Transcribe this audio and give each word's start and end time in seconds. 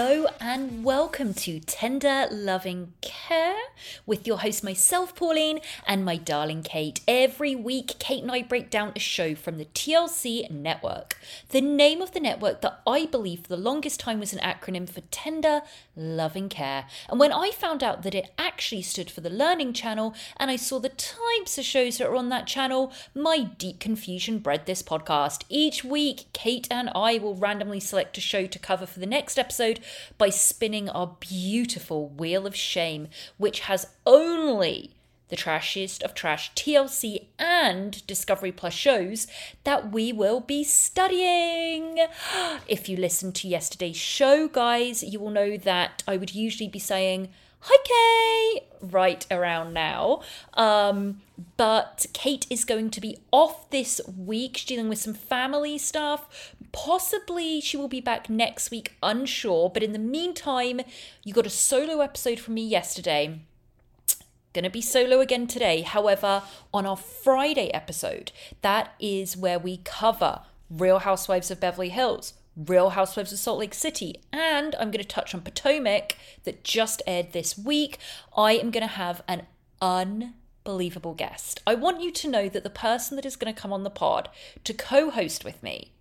Hello 0.00 0.26
and 0.40 0.84
welcome 0.84 1.34
to 1.34 1.58
Tender 1.58 2.28
Loving 2.30 2.92
Care 3.00 3.56
with 4.06 4.28
your 4.28 4.38
host, 4.38 4.62
myself, 4.62 5.16
Pauline, 5.16 5.58
and 5.88 6.04
my 6.04 6.16
darling 6.16 6.62
Kate. 6.62 7.00
Every 7.08 7.56
week, 7.56 7.96
Kate 7.98 8.22
and 8.22 8.30
I 8.30 8.42
break 8.42 8.70
down 8.70 8.92
a 8.94 9.00
show 9.00 9.34
from 9.34 9.58
the 9.58 9.64
TLC 9.64 10.48
network. 10.52 11.18
The 11.48 11.60
name 11.60 12.00
of 12.00 12.12
the 12.12 12.20
network 12.20 12.60
that 12.60 12.80
I 12.86 13.06
believe 13.06 13.40
for 13.40 13.48
the 13.48 13.56
longest 13.56 13.98
time 13.98 14.20
was 14.20 14.32
an 14.32 14.38
acronym 14.38 14.88
for 14.88 15.00
Tender 15.10 15.62
Loving 15.96 16.48
Care. 16.48 16.86
And 17.08 17.18
when 17.18 17.32
I 17.32 17.50
found 17.50 17.82
out 17.82 18.04
that 18.04 18.14
it 18.14 18.32
actually 18.38 18.82
stood 18.82 19.10
for 19.10 19.20
the 19.20 19.28
Learning 19.28 19.72
Channel 19.72 20.14
and 20.36 20.48
I 20.48 20.54
saw 20.54 20.78
the 20.78 20.90
types 20.90 21.58
of 21.58 21.64
shows 21.64 21.98
that 21.98 22.06
are 22.06 22.14
on 22.14 22.28
that 22.28 22.46
channel, 22.46 22.92
my 23.16 23.42
deep 23.42 23.80
confusion 23.80 24.38
bred 24.38 24.64
this 24.66 24.80
podcast. 24.80 25.42
Each 25.48 25.82
week, 25.82 26.26
Kate 26.32 26.68
and 26.70 26.88
I 26.94 27.18
will 27.18 27.34
randomly 27.34 27.80
select 27.80 28.16
a 28.16 28.20
show 28.20 28.46
to 28.46 28.58
cover 28.60 28.86
for 28.86 29.00
the 29.00 29.04
next 29.06 29.40
episode 29.40 29.80
by 30.16 30.30
spinning 30.30 30.88
our 30.88 31.16
beautiful 31.20 32.08
Wheel 32.08 32.46
of 32.46 32.56
Shame, 32.56 33.08
which 33.36 33.60
has 33.60 33.86
only 34.06 34.94
the 35.28 35.36
trashiest 35.36 36.02
of 36.02 36.14
trash 36.14 36.52
TLC 36.54 37.26
and 37.38 38.06
Discovery 38.06 38.52
Plus 38.52 38.74
shows 38.74 39.26
that 39.64 39.92
we 39.92 40.12
will 40.12 40.40
be 40.40 40.64
studying. 40.64 42.06
If 42.66 42.88
you 42.88 42.96
listened 42.96 43.34
to 43.36 43.48
yesterday's 43.48 43.96
show, 43.96 44.48
guys, 44.48 45.02
you 45.02 45.20
will 45.20 45.30
know 45.30 45.56
that 45.56 46.02
I 46.06 46.16
would 46.16 46.34
usually 46.34 46.68
be 46.68 46.78
saying, 46.78 47.28
Hi, 47.60 47.76
Kate, 47.84 48.62
right 48.80 49.26
around 49.30 49.74
now. 49.74 50.22
Um, 50.54 51.22
but 51.56 52.06
Kate 52.12 52.46
is 52.50 52.64
going 52.64 52.90
to 52.90 53.00
be 53.00 53.18
off 53.32 53.68
this 53.70 54.00
week. 54.16 54.58
She's 54.58 54.66
dealing 54.66 54.88
with 54.88 54.98
some 54.98 55.14
family 55.14 55.76
stuff. 55.76 56.54
Possibly 56.72 57.60
she 57.60 57.76
will 57.76 57.88
be 57.88 58.00
back 58.00 58.28
next 58.28 58.70
week, 58.70 58.94
unsure. 59.02 59.70
But 59.70 59.82
in 59.82 59.92
the 59.92 59.98
meantime, 59.98 60.80
you 61.24 61.32
got 61.32 61.46
a 61.46 61.50
solo 61.50 62.00
episode 62.00 62.38
from 62.38 62.54
me 62.54 62.66
yesterday. 62.66 63.40
Gonna 64.52 64.70
be 64.70 64.80
solo 64.80 65.20
again 65.20 65.46
today. 65.46 65.82
However, 65.82 66.42
on 66.72 66.86
our 66.86 66.96
Friday 66.96 67.68
episode, 67.72 68.32
that 68.62 68.94
is 68.98 69.36
where 69.36 69.58
we 69.58 69.78
cover 69.84 70.42
Real 70.70 71.00
Housewives 71.00 71.50
of 71.50 71.60
Beverly 71.60 71.90
Hills, 71.90 72.34
Real 72.56 72.90
Housewives 72.90 73.32
of 73.32 73.38
Salt 73.38 73.58
Lake 73.58 73.74
City, 73.74 74.20
and 74.32 74.74
I'm 74.76 74.90
going 74.90 75.02
to 75.02 75.04
touch 75.04 75.34
on 75.34 75.42
Potomac 75.42 76.16
that 76.44 76.64
just 76.64 77.02
aired 77.06 77.32
this 77.32 77.56
week. 77.56 77.98
I 78.36 78.52
am 78.52 78.70
going 78.70 78.82
to 78.82 78.94
have 78.94 79.22
an 79.28 79.46
unbelievable 79.80 81.14
guest. 81.14 81.60
I 81.66 81.74
want 81.74 82.02
you 82.02 82.10
to 82.10 82.28
know 82.28 82.48
that 82.48 82.64
the 82.64 82.70
person 82.70 83.16
that 83.16 83.24
is 83.24 83.36
going 83.36 83.54
to 83.54 83.60
come 83.60 83.72
on 83.72 83.84
the 83.84 83.90
pod 83.90 84.28
to 84.64 84.74
co 84.74 85.10
host 85.10 85.44
with 85.44 85.62
me 85.62 85.92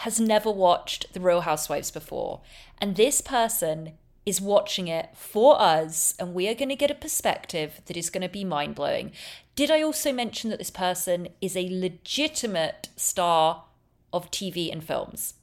has 0.00 0.18
never 0.18 0.50
watched 0.50 1.12
The 1.12 1.20
Real 1.20 1.42
Housewives 1.42 1.90
before. 1.90 2.40
And 2.78 2.96
this 2.96 3.20
person 3.20 3.92
is 4.24 4.40
watching 4.40 4.88
it 4.88 5.10
for 5.14 5.60
us, 5.60 6.14
and 6.18 6.32
we 6.32 6.48
are 6.48 6.54
going 6.54 6.70
to 6.70 6.76
get 6.76 6.90
a 6.90 6.94
perspective 6.94 7.82
that 7.84 7.98
is 7.98 8.08
going 8.08 8.22
to 8.22 8.28
be 8.28 8.42
mind 8.42 8.74
blowing. 8.74 9.12
Did 9.54 9.70
I 9.70 9.82
also 9.82 10.10
mention 10.10 10.48
that 10.48 10.58
this 10.58 10.70
person 10.70 11.28
is 11.42 11.54
a 11.54 11.68
legitimate 11.70 12.88
star 12.96 13.64
of 14.10 14.30
TV 14.30 14.72
and 14.72 14.82
films? 14.82 15.34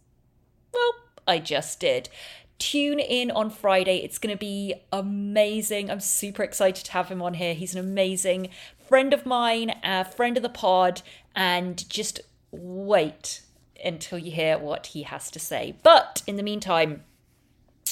Well, 0.73 0.93
I 1.27 1.37
just 1.37 1.79
did. 1.79 2.09
Tune 2.57 2.97
in 2.99 3.29
on 3.29 3.51
Friday. 3.51 3.97
It's 3.97 4.17
going 4.17 4.35
to 4.35 4.39
be 4.39 4.73
amazing. 4.91 5.91
I'm 5.91 5.99
super 5.99 6.41
excited 6.41 6.83
to 6.85 6.93
have 6.93 7.09
him 7.09 7.21
on 7.21 7.35
here. 7.35 7.53
He's 7.53 7.75
an 7.75 7.79
amazing 7.79 8.49
friend 8.87 9.13
of 9.13 9.23
mine, 9.23 9.75
a 9.83 10.03
friend 10.03 10.35
of 10.35 10.41
the 10.41 10.49
pod, 10.49 11.03
and 11.35 11.87
just 11.87 12.21
wait 12.49 13.41
until 13.83 14.17
you 14.17 14.31
hear 14.31 14.57
what 14.57 14.87
he 14.87 15.03
has 15.03 15.31
to 15.31 15.39
say. 15.39 15.75
But 15.83 16.23
in 16.27 16.35
the 16.35 16.43
meantime, 16.43 17.03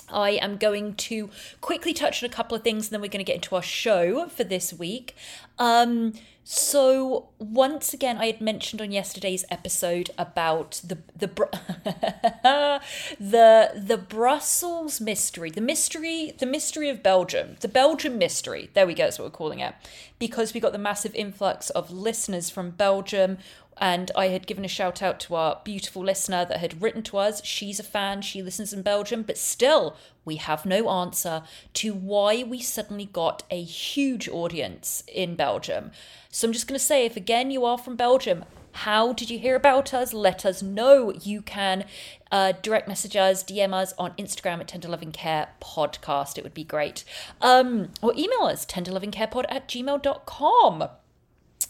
I 0.09 0.31
am 0.31 0.57
going 0.57 0.95
to 0.95 1.29
quickly 1.61 1.93
touch 1.93 2.23
on 2.23 2.29
a 2.29 2.33
couple 2.33 2.55
of 2.55 2.63
things 2.63 2.87
and 2.87 2.93
then 2.93 3.01
we're 3.01 3.07
going 3.07 3.25
to 3.25 3.29
get 3.29 3.37
into 3.37 3.55
our 3.55 3.61
show 3.61 4.27
for 4.27 4.43
this 4.43 4.73
week. 4.73 5.15
Um, 5.57 6.13
so 6.47 7.29
once 7.39 7.91
again, 7.91 8.17
I 8.17 8.27
had 8.27 8.39
mentioned 8.39 8.79
on 8.79 8.91
yesterday's 8.91 9.45
episode 9.49 10.11
about 10.15 10.79
the 10.83 10.99
the 11.17 11.27
the 13.19 13.71
the 13.75 13.97
Brussels 13.97 15.01
mystery, 15.01 15.49
the 15.49 15.59
mystery, 15.59 16.33
the 16.37 16.45
mystery 16.45 16.87
of 16.89 17.01
Belgium, 17.01 17.55
the 17.61 17.67
Belgium 17.67 18.19
mystery. 18.19 18.69
There 18.75 18.85
we 18.85 18.93
go. 18.93 19.05
That's 19.05 19.17
what 19.17 19.25
we're 19.25 19.31
calling 19.31 19.59
it, 19.59 19.73
because 20.19 20.53
we 20.53 20.59
got 20.59 20.71
the 20.71 20.77
massive 20.77 21.15
influx 21.15 21.71
of 21.71 21.89
listeners 21.89 22.51
from 22.51 22.69
Belgium. 22.69 23.39
And 23.77 24.11
I 24.15 24.27
had 24.27 24.47
given 24.47 24.63
a 24.63 24.69
shout 24.69 25.01
out 25.01 25.19
to 25.21 25.35
our 25.35 25.59
beautiful 25.63 26.03
listener 26.03 26.45
that 26.45 26.59
had 26.59 26.81
written 26.81 27.03
to 27.03 27.17
us. 27.17 27.43
She's 27.43 27.79
a 27.79 27.83
fan, 27.83 28.21
she 28.21 28.41
listens 28.41 28.71
in 28.71 28.81
Belgium, 28.81 29.23
but 29.23 29.37
still, 29.37 29.97
we 30.23 30.37
have 30.37 30.65
no 30.65 30.89
answer 30.89 31.43
to 31.73 31.93
why 31.93 32.43
we 32.43 32.61
suddenly 32.61 33.05
got 33.05 33.43
a 33.51 33.61
huge 33.61 34.29
audience 34.29 35.03
in 35.07 35.35
Belgium. 35.35 35.91
So 36.31 36.47
I'm 36.47 36.53
just 36.53 36.67
going 36.67 36.79
to 36.79 36.83
say 36.83 37.05
if 37.05 37.17
again 37.17 37.51
you 37.51 37.65
are 37.65 37.77
from 37.77 37.95
Belgium, 37.95 38.45
how 38.75 39.13
did 39.13 39.29
you 39.29 39.39
hear 39.39 39.55
about 39.55 39.93
us? 39.93 40.11
Let 40.13 40.45
us 40.45 40.61
know. 40.61 41.13
You 41.13 41.41
can 41.41 41.85
uh, 42.29 42.53
direct 42.61 42.89
message 42.89 43.15
us, 43.15 43.41
DM 43.41 43.73
us 43.73 43.93
on 43.97 44.11
Instagram 44.17 44.59
at 44.59 44.67
Tender 44.67 44.89
Loving 44.89 45.13
Care 45.13 45.47
Podcast. 45.61 46.37
It 46.37 46.43
would 46.43 46.53
be 46.53 46.65
great. 46.65 47.05
Um, 47.39 47.89
or 48.01 48.13
email 48.17 48.43
us, 48.43 48.65
tenderlovingcarepod 48.65 49.45
at 49.47 49.69
gmail.com. 49.69 50.89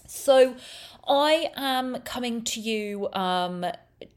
So 0.08 0.56
I 1.08 1.52
am 1.56 2.02
coming 2.02 2.44
to 2.44 2.60
you 2.60 3.12
um, 3.14 3.66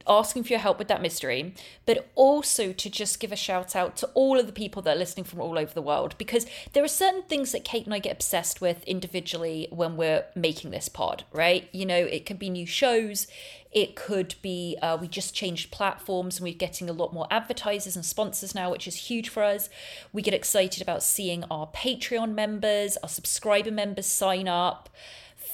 asking 0.06 0.42
for 0.44 0.48
your 0.48 0.60
help 0.60 0.78
with 0.78 0.88
that 0.88 1.02
mystery, 1.02 1.54
but 1.86 2.08
also 2.14 2.72
to 2.72 2.90
just 2.90 3.20
give 3.20 3.30
a 3.30 3.36
shout 3.36 3.76
out 3.76 3.96
to 3.98 4.06
all 4.14 4.38
of 4.38 4.46
the 4.46 4.52
people 4.52 4.82
that 4.82 4.96
are 4.96 4.98
listening 4.98 5.24
from 5.24 5.40
all 5.40 5.58
over 5.58 5.72
the 5.72 5.82
world 5.82 6.14
because 6.18 6.46
there 6.72 6.82
are 6.82 6.88
certain 6.88 7.22
things 7.22 7.52
that 7.52 7.64
Kate 7.64 7.84
and 7.84 7.94
I 7.94 7.98
get 7.98 8.12
obsessed 8.12 8.60
with 8.60 8.82
individually 8.84 9.68
when 9.70 9.96
we're 9.96 10.24
making 10.34 10.70
this 10.70 10.88
pod, 10.88 11.24
right? 11.32 11.68
You 11.72 11.86
know, 11.86 11.98
it 11.98 12.26
could 12.26 12.38
be 12.38 12.48
new 12.48 12.66
shows, 12.66 13.26
it 13.70 13.94
could 13.94 14.34
be 14.40 14.78
uh, 14.80 14.96
we 14.98 15.08
just 15.08 15.34
changed 15.34 15.70
platforms 15.70 16.38
and 16.38 16.44
we're 16.44 16.54
getting 16.54 16.88
a 16.88 16.94
lot 16.94 17.12
more 17.12 17.26
advertisers 17.30 17.96
and 17.96 18.04
sponsors 18.04 18.54
now, 18.54 18.70
which 18.70 18.88
is 18.88 18.96
huge 18.96 19.28
for 19.28 19.42
us. 19.42 19.68
We 20.12 20.22
get 20.22 20.32
excited 20.32 20.82
about 20.82 21.02
seeing 21.02 21.44
our 21.50 21.66
Patreon 21.68 22.34
members, 22.34 22.96
our 23.02 23.10
subscriber 23.10 23.70
members 23.70 24.06
sign 24.06 24.48
up 24.48 24.88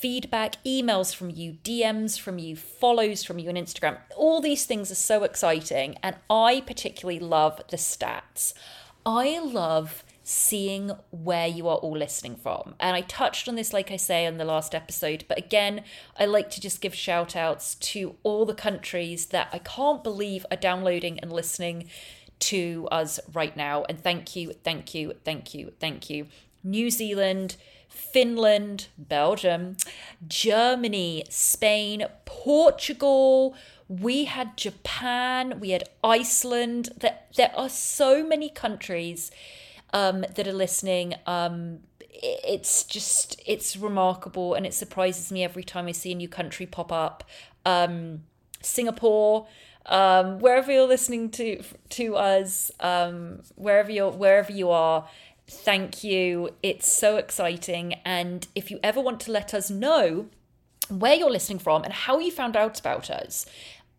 feedback, 0.04 0.62
emails 0.64 1.14
from 1.14 1.30
you, 1.30 1.56
DMs 1.64 2.20
from 2.20 2.38
you, 2.38 2.54
follows 2.54 3.24
from 3.24 3.38
you 3.38 3.48
on 3.48 3.54
Instagram. 3.54 3.96
All 4.14 4.42
these 4.42 4.66
things 4.66 4.90
are 4.90 4.96
so 4.96 5.22
exciting. 5.22 5.96
And 6.02 6.14
I 6.28 6.62
particularly 6.66 7.18
love 7.18 7.62
the 7.70 7.78
stats. 7.78 8.52
I 9.06 9.38
love 9.38 10.04
seeing 10.22 10.90
where 11.10 11.46
you 11.46 11.68
are 11.68 11.78
all 11.78 11.96
listening 11.96 12.36
from. 12.36 12.74
And 12.78 12.94
I 12.94 13.00
touched 13.00 13.48
on 13.48 13.54
this, 13.54 13.72
like 13.72 13.90
I 13.90 13.96
say, 13.96 14.26
in 14.26 14.36
the 14.36 14.44
last 14.44 14.74
episode. 14.74 15.24
But 15.26 15.38
again, 15.38 15.84
I 16.18 16.26
like 16.26 16.50
to 16.50 16.60
just 16.60 16.82
give 16.82 16.94
shout 16.94 17.34
outs 17.34 17.74
to 17.76 18.16
all 18.24 18.44
the 18.44 18.52
countries 18.52 19.24
that 19.28 19.48
I 19.54 19.58
can't 19.58 20.04
believe 20.04 20.44
are 20.50 20.58
downloading 20.58 21.18
and 21.20 21.32
listening 21.32 21.88
to 22.40 22.88
us 22.92 23.20
right 23.32 23.56
now. 23.56 23.84
And 23.88 23.98
thank 23.98 24.36
you, 24.36 24.52
thank 24.52 24.94
you, 24.94 25.14
thank 25.24 25.54
you, 25.54 25.72
thank 25.80 26.10
you. 26.10 26.26
New 26.62 26.90
Zealand, 26.90 27.56
Finland, 27.94 28.88
Belgium, 28.99 29.76
Germany, 30.26 31.25
Spain, 31.29 32.06
Portugal. 32.25 33.55
We 33.88 34.25
had 34.25 34.56
Japan, 34.56 35.61
we 35.61 35.70
had 35.70 35.85
Iceland. 36.02 36.91
There, 36.99 37.19
there 37.37 37.52
are 37.56 37.69
so 37.69 38.26
many 38.26 38.49
countries 38.49 39.31
um, 39.93 40.25
that 40.35 40.46
are 40.49 40.52
listening. 40.52 41.14
Um, 41.26 41.81
it's 42.11 42.85
just, 42.85 43.41
it's 43.46 43.76
remarkable 43.76 44.55
and 44.55 44.67
it 44.67 44.75
surprises 44.75 45.31
me 45.31 45.44
every 45.44 45.64
time 45.64 45.87
I 45.87 45.93
see 45.93 46.12
a 46.12 46.14
new 46.14 46.29
country 46.29 46.67
pop 46.67 46.93
up. 46.93 47.25
Um, 47.64 48.25
Singapore, 48.61 49.47
um, 49.87 50.38
wherever 50.38 50.73
you're 50.73 50.88
listening 50.88 51.31
to 51.32 51.62
to 51.90 52.17
us, 52.17 52.70
um, 52.81 53.43
wherever 53.55 53.90
you're 53.90 54.11
wherever 54.11 54.50
you 54.50 54.70
are, 54.70 55.06
Thank 55.46 56.02
you. 56.02 56.50
It's 56.62 56.88
so 56.88 57.17
exciting. 57.17 57.94
And 58.05 58.46
if 58.55 58.70
you 58.70 58.81
ever 58.82 59.00
want 59.00 59.20
to 59.20 59.32
let 59.32 59.52
us 59.52 59.70
know 59.70 60.26
where 60.88 61.14
you're 61.14 61.31
listening 61.31 61.58
from 61.58 61.82
and 61.85 61.93
how 61.93 62.19
you 62.19 62.31
found 62.31 62.56
out 62.56 62.81
about 62.81 63.11
us, 63.11 63.46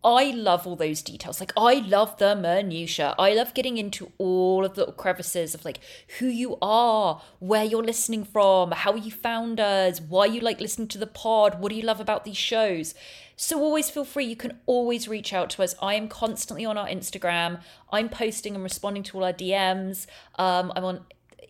I 0.04 0.30
love 0.30 0.66
all 0.68 0.76
those 0.76 1.02
details. 1.02 1.40
Like, 1.40 1.52
I 1.56 1.74
love 1.74 2.16
the 2.18 2.36
minutiae. 2.36 3.14
I 3.18 3.34
love 3.34 3.54
getting 3.54 3.76
into 3.76 4.12
all 4.18 4.64
of 4.64 4.74
the 4.74 4.82
little 4.82 4.94
crevices 4.94 5.52
of 5.52 5.64
like 5.64 5.80
who 6.18 6.26
you 6.26 6.58
are, 6.62 7.22
where 7.40 7.64
you're 7.64 7.82
listening 7.82 8.24
from, 8.24 8.70
how 8.70 8.94
you 8.94 9.10
found 9.10 9.58
us, 9.58 10.00
why 10.00 10.26
you 10.26 10.40
like 10.40 10.60
listening 10.60 10.86
to 10.88 10.98
the 10.98 11.08
pod, 11.08 11.60
what 11.60 11.70
do 11.70 11.76
you 11.76 11.82
love 11.82 12.00
about 12.00 12.24
these 12.24 12.36
shows. 12.36 12.94
So 13.34 13.60
always 13.60 13.90
feel 13.90 14.04
free. 14.04 14.24
You 14.26 14.36
can 14.36 14.58
always 14.66 15.08
reach 15.08 15.32
out 15.32 15.50
to 15.50 15.62
us. 15.64 15.74
I 15.82 15.94
am 15.94 16.08
constantly 16.08 16.64
on 16.64 16.78
our 16.78 16.86
Instagram. 16.86 17.60
I'm 17.90 18.08
posting 18.08 18.54
and 18.54 18.62
responding 18.62 19.02
to 19.04 19.18
all 19.18 19.24
our 19.24 19.32
DMs. 19.32 20.06
Um, 20.38 20.72
I'm 20.76 20.84
on 20.84 21.04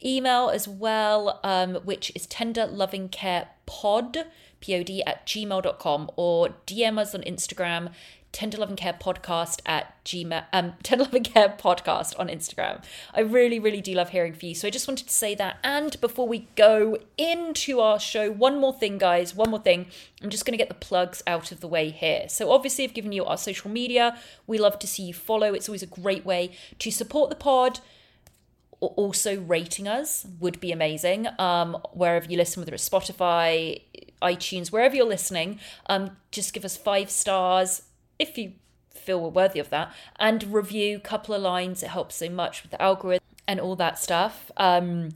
email 0.05 0.49
as 0.49 0.67
well, 0.67 1.41
um, 1.43 1.77
which 1.77 2.13
is 2.15 2.27
tender 2.27 2.67
loving 2.67 3.09
care 3.09 3.49
pod, 3.67 4.27
P-O-D, 4.61 5.03
at 5.05 5.27
gmail.com, 5.27 6.11
or 6.17 6.51
DM 6.67 6.99
us 6.99 7.15
on 7.15 7.23
Instagram, 7.23 7.93
Tender 8.37 8.59
Loving 8.59 8.77
Care 8.77 8.93
Podcast 8.93 9.63
at 9.65 10.05
Gmail, 10.05 10.45
um, 10.53 10.75
Tender 10.83 11.05
Loving 11.05 11.25
Care 11.25 11.57
Podcast 11.59 12.19
on 12.21 12.29
Instagram. 12.29 12.85
I 13.15 13.21
really, 13.21 13.59
really 13.59 13.81
do 13.81 13.95
love 13.95 14.11
hearing 14.11 14.35
from 14.35 14.51
you. 14.51 14.55
So 14.55 14.69
I 14.69 14.71
just 14.71 14.87
wanted 14.87 15.09
to 15.09 15.15
say 15.15 15.35
that. 15.37 15.57
And 15.65 15.99
before 16.03 16.29
we 16.29 16.47
go 16.55 16.99
into 17.17 17.81
our 17.81 17.99
show, 17.99 18.31
one 18.31 18.61
more 18.61 18.75
thing, 18.75 18.99
guys, 18.99 19.35
one 19.35 19.49
more 19.49 19.61
thing. 19.61 19.87
I'm 20.23 20.29
just 20.29 20.45
going 20.45 20.53
to 20.53 20.59
get 20.63 20.69
the 20.69 20.75
plugs 20.75 21.23
out 21.27 21.51
of 21.51 21.61
the 21.61 21.67
way 21.67 21.89
here. 21.89 22.29
So 22.29 22.51
obviously, 22.51 22.85
I've 22.85 22.93
given 22.93 23.13
you 23.13 23.25
our 23.25 23.39
social 23.39 23.71
media. 23.71 24.19
We 24.47 24.59
love 24.59 24.79
to 24.81 24.87
see 24.87 25.05
you 25.05 25.15
follow. 25.15 25.55
It's 25.55 25.71
always 25.71 25.83
a 25.83 25.87
great 25.87 26.27
way 26.27 26.51
to 26.81 26.91
support 26.91 27.31
the 27.31 27.37
pod 27.37 27.81
also 28.81 29.41
rating 29.41 29.89
us 29.89 30.27
would 30.41 30.61
be 30.61 30.73
amazing. 30.73 31.29
Um, 31.39 31.77
wherever 31.93 32.31
you 32.31 32.37
listen, 32.37 32.61
whether 32.61 32.75
it's 32.75 32.89
Spotify, 32.89 33.81
iTunes, 34.23 34.71
wherever 34.71 34.95
you're 34.95 35.07
listening, 35.07 35.59
um, 35.87 36.17
just 36.31 36.53
give 36.53 36.65
us 36.65 36.77
five 36.77 37.11
stars 37.11 37.83
if 38.19 38.39
you 38.39 38.53
feel 38.91 39.21
we're 39.21 39.29
worthy 39.29 39.61
of 39.61 39.71
that, 39.71 39.95
and 40.19 40.53
review 40.53 40.97
a 40.97 41.01
couple 41.01 41.35
of 41.35 41.41
lines. 41.41 41.83
It 41.83 41.91
helps 41.91 42.17
so 42.17 42.29
much 42.29 42.63
with 42.63 42.73
the 42.73 42.83
algorithm 42.83 43.25
and 43.47 43.61
all 43.61 43.77
that 43.77 43.99
stuff. 43.99 44.51
Um, 44.57 45.11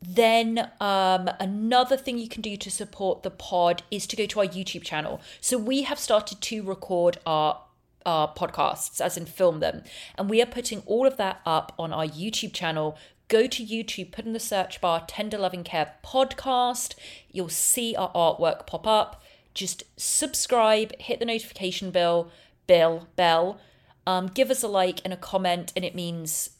then 0.00 0.70
um, 0.80 1.28
another 1.40 1.96
thing 1.96 2.18
you 2.18 2.28
can 2.28 2.42
do 2.42 2.56
to 2.56 2.70
support 2.70 3.22
the 3.22 3.30
pod 3.30 3.82
is 3.90 4.06
to 4.06 4.16
go 4.16 4.26
to 4.26 4.40
our 4.40 4.46
YouTube 4.46 4.82
channel. 4.82 5.20
So 5.40 5.58
we 5.58 5.82
have 5.82 5.98
started 5.98 6.40
to 6.40 6.62
record 6.62 7.18
our 7.26 7.60
our 8.08 8.32
podcasts, 8.32 9.02
as 9.02 9.18
in 9.18 9.26
film 9.26 9.60
them. 9.60 9.82
And 10.16 10.30
we 10.30 10.40
are 10.40 10.46
putting 10.46 10.80
all 10.86 11.06
of 11.06 11.18
that 11.18 11.42
up 11.44 11.74
on 11.78 11.92
our 11.92 12.06
YouTube 12.06 12.54
channel. 12.54 12.96
Go 13.28 13.46
to 13.46 13.64
YouTube, 13.64 14.12
put 14.12 14.24
in 14.24 14.32
the 14.32 14.40
search 14.40 14.80
bar 14.80 15.04
Tender 15.06 15.36
Loving 15.36 15.62
Care 15.62 15.92
Podcast. 16.02 16.94
You'll 17.30 17.50
see 17.50 17.94
our 17.94 18.10
artwork 18.12 18.66
pop 18.66 18.86
up. 18.86 19.22
Just 19.52 19.82
subscribe, 19.98 20.98
hit 20.98 21.18
the 21.18 21.26
notification 21.26 21.90
bell, 21.90 22.30
bell, 22.66 23.08
bell. 23.14 23.60
Um, 24.06 24.28
give 24.28 24.50
us 24.50 24.62
a 24.62 24.68
like 24.68 25.02
and 25.04 25.12
a 25.12 25.16
comment, 25.18 25.70
and 25.76 25.84
it 25.84 25.94
means 25.94 26.50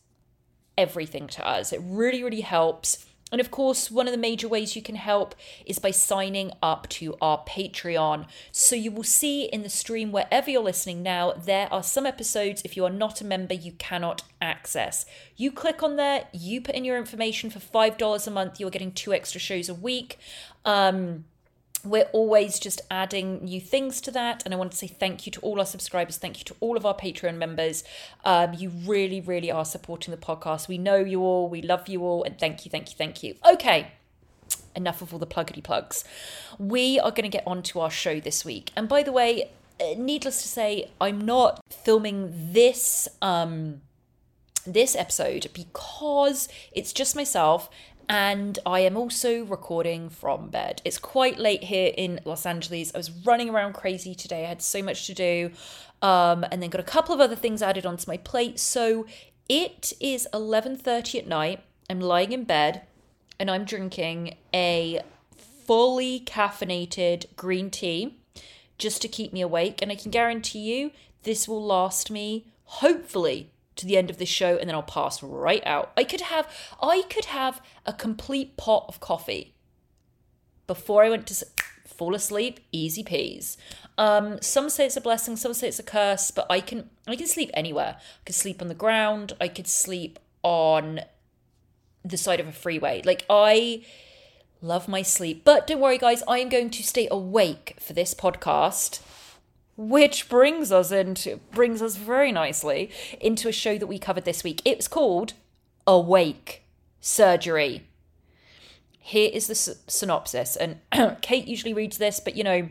everything 0.77 1.29
to 1.29 1.49
us. 1.49 1.73
It 1.73 1.81
really, 1.83 2.23
really 2.23 2.43
helps. 2.43 3.07
And 3.31 3.41
of 3.41 3.51
course, 3.51 3.91
one 3.91 4.07
of 4.07 4.13
the 4.13 4.19
major 4.19 4.49
ways 4.49 4.75
you 4.75 4.83
can 4.83 4.95
help 4.95 5.35
is 5.67 5.79
by 5.79 5.91
signing 5.91 6.53
up 6.63 6.89
to 6.91 7.17
our 7.21 7.45
Patreon. 7.45 8.27
So 8.53 8.75
you 8.75 8.91
will 8.91 9.05
see 9.05 9.45
in 9.45 9.63
the 9.63 9.69
stream, 9.69 10.13
wherever 10.13 10.51
you're 10.51 10.63
listening 10.63 11.03
now, 11.03 11.33
there 11.33 11.73
are 11.73 11.83
some 11.83 12.07
episodes, 12.07 12.63
if 12.65 12.77
you 12.77 12.85
are 12.85 12.91
not 12.91 13.21
a 13.21 13.25
member, 13.25 13.55
you 13.55 13.73
cannot 13.73 14.23
access. 14.41 15.05
You 15.37 15.53
click 15.53 15.83
on 15.83 15.97
there, 15.97 16.29
you 16.33 16.61
put 16.61 16.75
in 16.75 16.85
your 16.85 16.97
information 16.97 17.51
for 17.51 17.59
$5 17.59 18.27
a 18.27 18.31
month, 18.31 18.59
you're 18.59 18.71
getting 18.71 18.93
two 18.93 19.13
extra 19.13 19.41
shows 19.41 19.69
a 19.69 19.75
week. 19.75 20.19
Um, 20.65 21.25
we're 21.85 22.09
always 22.13 22.59
just 22.59 22.81
adding 22.91 23.45
new 23.45 23.61
things 23.61 24.01
to 24.03 24.11
that. 24.11 24.43
And 24.45 24.53
I 24.53 24.57
want 24.57 24.73
to 24.73 24.77
say 24.77 24.87
thank 24.87 25.27
you 25.27 25.33
to 25.33 25.41
all 25.41 25.59
our 25.61 25.67
subscribers. 25.67 26.17
Thank 26.19 26.39
you 26.39 26.45
to 26.45 26.57
all 26.61 26.77
of 26.77 26.85
our 26.85 26.95
Patreon 26.95 27.37
members. 27.37 27.85
Um, 28.25 28.55
you 28.55 28.71
really, 28.71 29.21
really 29.21 29.51
are 29.51 29.65
supporting 29.65 30.13
the 30.13 30.21
podcast. 30.21 30.69
We 30.69 30.79
know 30.79 30.97
you 30.97 31.21
all. 31.21 31.49
We 31.49 31.63
love 31.63 31.89
you 31.89 32.03
all. 32.03 32.25
And 32.25 32.39
thank 32.39 32.65
you, 32.65 32.71
thank 32.71 32.91
you, 32.91 32.97
thank 32.97 33.23
you. 33.23 33.35
Okay. 33.49 33.93
Enough 34.75 35.03
of 35.03 35.13
all 35.13 35.19
the 35.19 35.27
pluggity 35.27 35.63
plugs. 35.63 36.05
We 36.59 36.99
are 36.99 37.11
going 37.11 37.23
to 37.23 37.29
get 37.29 37.45
on 37.47 37.63
to 37.65 37.81
our 37.81 37.91
show 37.91 38.21
this 38.21 38.45
week. 38.45 38.71
And 38.77 38.89
by 38.89 39.03
the 39.03 39.13
way, 39.13 39.51
uh, 39.81 39.95
needless 39.97 40.43
to 40.43 40.49
say, 40.49 40.91
I'm 41.01 41.21
not 41.21 41.61
filming 41.71 42.53
this 42.53 43.09
um 43.23 43.83
this 44.67 44.95
episode 44.95 45.47
because 45.55 46.49
it's 46.73 46.93
just 46.93 47.17
myself 47.17 47.71
and 48.09 48.59
I 48.65 48.81
am 48.81 48.97
also 48.97 49.45
recording 49.45 50.09
from 50.09 50.49
bed. 50.49 50.81
It's 50.85 50.99
quite 50.99 51.39
late 51.39 51.65
here 51.65 51.93
in 51.97 52.21
Los 52.25 52.47
Angeles. 52.47 52.91
I 52.95 52.99
was 52.99 53.11
running 53.11 53.51
around 53.51 53.75
crazy 53.75 54.15
today. 54.15 54.45
I 54.45 54.49
had 54.49 54.63
so 54.63 54.83
much 54.83 55.07
to 55.07 55.15
do. 55.15 55.51
Um, 56.01 56.45
and 56.51 56.63
then 56.63 56.71
got 56.71 56.81
a 56.81 56.85
couple 56.85 57.15
of 57.15 57.21
other 57.21 57.35
things 57.35 57.61
added 57.61 57.85
onto 57.85 58.09
my 58.11 58.17
plate. 58.17 58.59
So 58.59 59.07
it 59.49 59.93
is 60.01 60.29
11:30 60.33 61.19
at 61.19 61.27
night. 61.27 61.61
I'm 61.91 62.01
lying 62.01 62.33
in 62.33 62.45
bed 62.45 62.83
and 63.39 63.51
I'm 63.51 63.65
drinking 63.65 64.37
a 64.55 65.03
fully 65.67 66.21
caffeinated 66.21 67.27
green 67.37 67.71
tea 67.71 68.17
just 68.79 69.03
to 69.03 69.09
keep 69.09 69.33
me 69.33 69.41
awake 69.41 69.83
and 69.83 69.91
I 69.91 69.97
can 69.97 70.11
guarantee 70.11 70.61
you 70.61 70.93
this 71.25 71.49
will 71.49 71.65
last 71.65 72.11
me 72.11 72.47
hopefully 72.65 73.51
to 73.79 73.87
the 73.87 73.97
end 73.97 74.11
of 74.11 74.19
this 74.19 74.29
show 74.29 74.57
and 74.57 74.69
then 74.69 74.75
I'll 74.75 74.83
pass 74.83 75.23
right 75.23 75.63
out. 75.67 75.93
I 75.97 76.05
could 76.05 76.21
have 76.23 76.47
I 76.83 77.03
could 77.09 77.27
have 77.27 77.63
a 77.87 77.93
complete 77.93 78.57
pot 78.57 78.85
of 78.89 79.01
coffee 79.01 79.55
before 80.67 81.03
I 81.03 81.11
went 81.11 81.27
to 81.29 81.47
fall 81.87 82.15
asleep, 82.15 82.61
easy 82.71 83.03
peas. 83.03 83.57
Um, 83.97 84.41
some 84.41 84.69
say 84.69 84.87
it's 84.87 84.97
a 84.97 85.01
blessing, 85.01 85.37
some 85.37 85.55
say 85.55 85.69
it's 85.69 85.81
a 85.81 85.83
curse, 85.85 86.31
but 86.31 86.47
I 86.51 86.61
can 86.61 86.91
I 87.07 87.17
can 87.17 87.27
sleep 87.27 87.51
anywhere. 87.55 87.97
I 87.99 88.25
could 88.27 88.35
sleep 88.35 88.63
on 88.63 88.69
the 88.69 88.75
ground, 88.75 89.33
I 89.41 89.49
could 89.49 89.67
sleep 89.67 90.19
on 90.43 91.01
the 92.05 92.17
side 92.17 92.41
of 92.41 92.47
a 92.47 92.53
freeway. 92.53 93.03
Like 93.05 93.25
I 93.29 93.85
love 94.61 94.89
my 94.89 95.03
sleep. 95.03 95.45
But 95.45 95.67
don't 95.67 95.81
worry 95.81 95.99
guys, 95.99 96.23
I 96.29 96.39
am 96.39 96.49
going 96.49 96.71
to 96.71 96.83
stay 96.83 97.09
awake 97.11 97.77
for 97.81 97.93
this 97.93 98.15
podcast 98.15 99.01
which 99.79 100.29
brings 100.29 100.73
us 100.73 100.91
into 100.91 101.37
brings 101.53 101.81
us 101.81 101.95
very 101.95 102.33
nicely 102.33 102.91
into 103.21 103.49
a 103.49 103.53
show 103.53 103.79
that 103.79 103.87
we 103.87 103.99
covered 103.99 104.25
this 104.25 104.43
week. 104.43 104.61
It's 104.65 104.89
called 104.89 105.35
Awake 105.87 106.65
Surgery. 107.01 107.85
Here 108.99 109.31
is 109.33 109.47
the 109.47 109.53
s- 109.53 109.79
synopsis, 109.87 110.57
and 110.57 110.81
Kate 111.23 111.47
usually 111.47 111.73
reads 111.73 111.97
this, 111.97 112.19
but 112.21 112.35
you 112.35 112.43
know, 112.43 112.69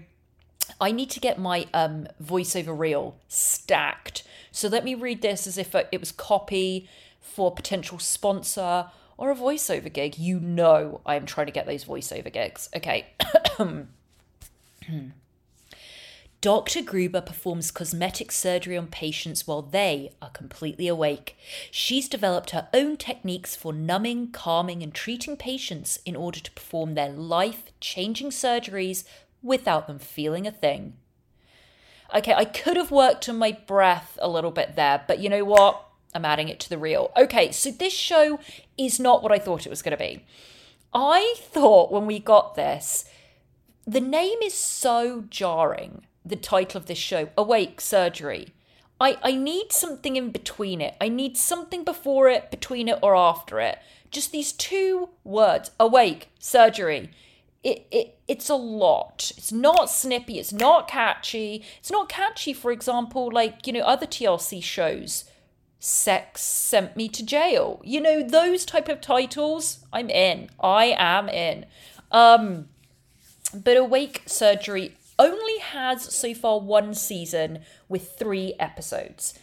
I 0.81 0.91
need 0.91 1.09
to 1.11 1.21
get 1.21 1.39
my 1.39 1.65
um, 1.73 2.07
voiceover 2.21 2.77
reel 2.77 3.15
stacked. 3.29 4.23
So 4.51 4.67
let 4.67 4.83
me 4.83 4.93
read 4.93 5.21
this 5.21 5.47
as 5.47 5.57
if 5.57 5.73
it 5.73 5.99
was 5.99 6.11
copy 6.11 6.89
for 7.21 7.51
potential 7.51 7.99
sponsor 7.99 8.87
or 9.17 9.31
a 9.31 9.35
voiceover 9.35 9.91
gig. 9.91 10.17
You 10.17 10.41
know 10.41 10.99
I 11.05 11.15
am 11.15 11.25
trying 11.25 11.47
to 11.47 11.53
get 11.53 11.65
those 11.65 11.85
voiceover 11.85 12.31
gigs. 12.31 12.69
Okay. 12.75 13.07
Dr. 16.39 16.83
Gruber 16.83 17.21
performs 17.21 17.71
cosmetic 17.71 18.31
surgery 18.31 18.77
on 18.77 18.87
patients 18.87 19.47
while 19.47 19.63
they 19.63 20.11
are 20.21 20.29
completely 20.29 20.87
awake. 20.87 21.35
She's 21.71 22.07
developed 22.07 22.51
her 22.51 22.67
own 22.75 22.95
techniques 22.97 23.55
for 23.55 23.73
numbing, 23.73 24.31
calming, 24.31 24.83
and 24.83 24.93
treating 24.93 25.35
patients 25.35 25.99
in 26.05 26.15
order 26.15 26.39
to 26.39 26.51
perform 26.51 26.93
their 26.93 27.09
life 27.09 27.71
changing 27.79 28.29
surgeries 28.29 29.03
without 29.41 29.87
them 29.87 29.97
feeling 29.97 30.45
a 30.45 30.51
thing. 30.51 30.93
Okay, 32.15 32.33
I 32.33 32.45
could 32.45 32.77
have 32.77 32.91
worked 32.91 33.27
on 33.27 33.37
my 33.37 33.51
breath 33.51 34.17
a 34.21 34.29
little 34.29 34.51
bit 34.51 34.75
there, 34.75 35.03
but 35.07 35.17
you 35.17 35.29
know 35.29 35.43
what? 35.43 35.83
I'm 36.13 36.23
adding 36.23 36.49
it 36.49 36.59
to 36.61 36.69
the 36.69 36.77
reel. 36.77 37.11
Okay, 37.17 37.51
so 37.51 37.71
this 37.71 37.93
show 37.93 38.39
is 38.77 38.99
not 38.99 39.23
what 39.23 39.31
I 39.31 39.39
thought 39.39 39.65
it 39.65 39.69
was 39.71 39.81
going 39.81 39.97
to 39.97 39.97
be. 39.97 40.23
I 40.93 41.33
thought 41.39 41.91
when 41.91 42.05
we 42.05 42.19
got 42.19 42.55
this, 42.55 43.05
the 43.87 44.01
name 44.01 44.37
is 44.43 44.53
so 44.53 45.25
jarring 45.29 46.03
the 46.27 46.35
title 46.35 46.79
of 46.79 46.87
this 46.87 46.97
show 46.97 47.29
Awake 47.37 47.81
Surgery. 47.81 48.53
I, 48.99 49.17
I 49.21 49.31
need 49.33 49.71
something 49.71 50.15
in 50.15 50.31
between 50.31 50.81
it. 50.81 50.95
I 50.99 51.09
need 51.09 51.37
something 51.37 51.83
before 51.83 52.29
it, 52.29 52.49
between 52.49 52.87
it, 52.87 52.99
or 53.01 53.15
after 53.15 53.59
it. 53.59 53.79
Just 54.09 54.31
these 54.31 54.51
two 54.51 55.09
words 55.23 55.71
awake, 55.79 56.29
surgery. 56.39 57.11
It, 57.63 57.85
it 57.91 58.17
it's 58.27 58.49
a 58.49 58.55
lot. 58.55 59.31
It's 59.37 59.51
not 59.51 59.89
snippy, 59.89 60.39
it's 60.39 60.53
not 60.53 60.87
catchy. 60.87 61.63
It's 61.79 61.91
not 61.91 62.09
catchy, 62.09 62.53
for 62.53 62.71
example, 62.71 63.29
like, 63.31 63.67
you 63.67 63.73
know, 63.73 63.81
other 63.81 64.05
TLC 64.05 64.63
shows. 64.63 65.25
Sex 65.79 66.41
sent 66.41 66.97
me 66.97 67.07
to 67.09 67.23
jail. 67.23 67.81
You 67.83 68.01
know, 68.01 68.23
those 68.23 68.65
type 68.65 68.89
of 68.89 68.99
titles, 69.01 69.85
I'm 69.93 70.09
in. 70.09 70.49
I 70.59 70.95
am 70.97 71.29
in. 71.29 71.65
Um 72.11 72.69
but 73.53 73.77
Awake 73.77 74.23
Surgery 74.25 74.95
only 75.19 75.59
has 75.59 76.13
so 76.13 76.33
far 76.33 76.59
one 76.59 76.93
season 76.93 77.59
with 77.89 78.17
three 78.17 78.53
episodes. 78.59 79.37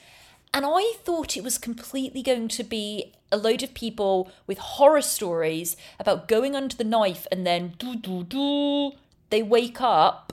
And 0.52 0.64
I 0.64 0.94
thought 1.02 1.36
it 1.36 1.42
was 1.42 1.58
completely 1.58 2.22
going 2.22 2.48
to 2.48 2.62
be 2.62 3.12
a 3.32 3.36
load 3.36 3.64
of 3.64 3.74
people 3.74 4.30
with 4.46 4.58
horror 4.58 5.02
stories 5.02 5.76
about 5.98 6.28
going 6.28 6.54
under 6.54 6.76
the 6.76 6.84
knife 6.84 7.26
and 7.32 7.44
then 7.44 7.74
doo, 7.78 7.96
doo, 7.96 8.22
doo, 8.22 8.92
they 9.30 9.42
wake 9.42 9.80
up 9.80 10.32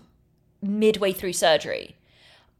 midway 0.61 1.11
through 1.11 1.33
surgery. 1.33 1.95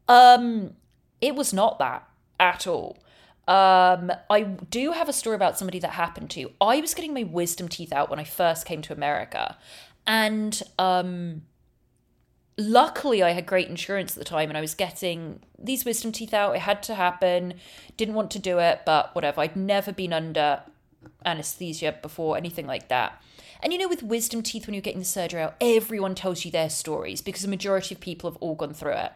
Um, 0.08 0.74
it 1.20 1.36
was 1.36 1.52
not 1.52 1.78
that 1.78 2.08
at 2.40 2.66
all. 2.66 2.98
Um, 3.46 4.12
I 4.28 4.42
do 4.42 4.92
have 4.92 5.08
a 5.08 5.12
story 5.12 5.36
about 5.36 5.58
somebody 5.58 5.78
that 5.80 5.90
happened 5.90 6.30
to. 6.30 6.50
I 6.60 6.80
was 6.80 6.94
getting 6.94 7.14
my 7.14 7.22
wisdom 7.22 7.68
teeth 7.68 7.92
out 7.92 8.10
when 8.10 8.18
I 8.18 8.24
first 8.24 8.66
came 8.66 8.82
to 8.82 8.92
America, 8.92 9.56
and 10.06 10.60
um, 10.78 11.42
luckily 12.58 13.22
I 13.22 13.30
had 13.30 13.46
great 13.46 13.68
insurance 13.68 14.12
at 14.12 14.18
the 14.18 14.28
time 14.28 14.48
and 14.48 14.58
I 14.58 14.60
was 14.60 14.74
getting 14.74 15.40
these 15.58 15.84
wisdom 15.84 16.12
teeth 16.12 16.34
out. 16.34 16.54
It 16.54 16.60
had 16.60 16.82
to 16.84 16.94
happen. 16.94 17.54
Didn't 17.96 18.14
want 18.14 18.30
to 18.32 18.38
do 18.38 18.58
it, 18.58 18.80
but 18.84 19.14
whatever. 19.14 19.40
I'd 19.40 19.56
never 19.56 19.92
been 19.92 20.12
under 20.12 20.62
anesthesia 21.24 21.96
before, 22.02 22.36
anything 22.36 22.66
like 22.66 22.88
that. 22.88 23.22
And 23.62 23.72
you 23.72 23.78
know, 23.78 23.88
with 23.88 24.02
wisdom 24.02 24.42
teeth, 24.42 24.66
when 24.66 24.74
you're 24.74 24.80
getting 24.80 24.98
the 24.98 25.06
surgery 25.06 25.40
out, 25.40 25.54
everyone 25.60 26.14
tells 26.14 26.44
you 26.44 26.50
their 26.50 26.68
stories 26.68 27.22
because 27.22 27.42
the 27.42 27.48
majority 27.48 27.94
of 27.94 28.00
people 28.00 28.30
have 28.30 28.36
all 28.38 28.56
gone 28.56 28.74
through 28.74 28.94
it. 28.94 29.12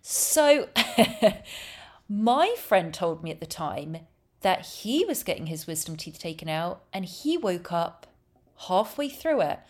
So, 0.00 0.68
my 2.08 2.54
friend 2.58 2.94
told 2.94 3.22
me 3.22 3.30
at 3.30 3.40
the 3.40 3.46
time 3.46 3.98
that 4.42 4.66
he 4.66 5.04
was 5.04 5.22
getting 5.22 5.46
his 5.46 5.66
wisdom 5.66 5.96
teeth 5.96 6.18
taken 6.18 6.48
out 6.48 6.82
and 6.92 7.04
he 7.04 7.36
woke 7.36 7.72
up 7.72 8.06
halfway 8.68 9.08
through 9.08 9.40
it. 9.42 9.60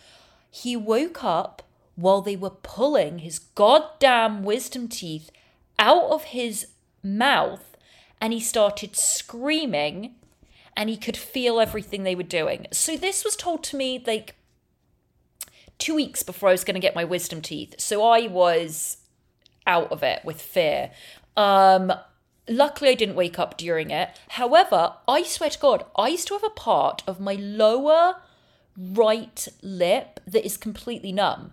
He 0.51 0.77
woke 0.77 1.25
up 1.25 1.63
while 1.95 2.23
they 2.23 2.37
were 2.37 2.51
pulling 2.51 3.19
his 3.19 3.39
goddamn 3.39 4.43
wisdom 4.43 4.89
teeth 4.89 5.31
out 5.79 6.11
of 6.11 6.25
his 6.25 6.67
mouth 7.03 7.77
and 8.21 8.33
he 8.33 8.41
started 8.41 8.97
screaming 8.97 10.15
and 10.77 10.89
he 10.89 10.97
could 10.97 11.17
feel 11.17 11.61
everything 11.61 12.03
they 12.03 12.15
were 12.15 12.23
doing. 12.23 12.67
So 12.73 12.97
this 12.97 13.25
was 13.25 13.37
told 13.37 13.63
to 13.65 13.77
me 13.77 14.03
like 14.07 14.37
two 15.79 15.95
weeks 15.95 16.23
before 16.23 16.49
I 16.49 16.53
was 16.53 16.65
going 16.65 16.75
to 16.75 16.81
get 16.81 16.95
my 16.95 17.05
wisdom 17.05 17.43
teeth. 17.43 17.75
So 17.79 18.05
I 18.05 18.29
was 18.29 18.99
out 19.67 19.91
of 19.93 20.03
it 20.03 20.25
with 20.25 20.41
fear. 20.41 20.93
Um, 21.37 21.93
luckily, 22.49 22.91
I 22.91 22.95
didn't 22.95 23.17
wake 23.17 23.39
up 23.39 23.59
during 23.59 23.91
it. 23.91 24.11
However, 24.29 24.95
I 25.09 25.25
swear 25.25 25.51
to 25.51 25.59
God, 25.59 25.85
I 25.97 26.09
used 26.09 26.29
to 26.29 26.35
have 26.35 26.45
a 26.45 26.51
part 26.51 27.03
of 27.07 27.21
my 27.21 27.35
lower 27.35 28.17
right 28.77 29.49
lip 29.61 30.21
that 30.27 30.47
is 30.47 30.57
completely 30.57 31.13
numb. 31.13 31.53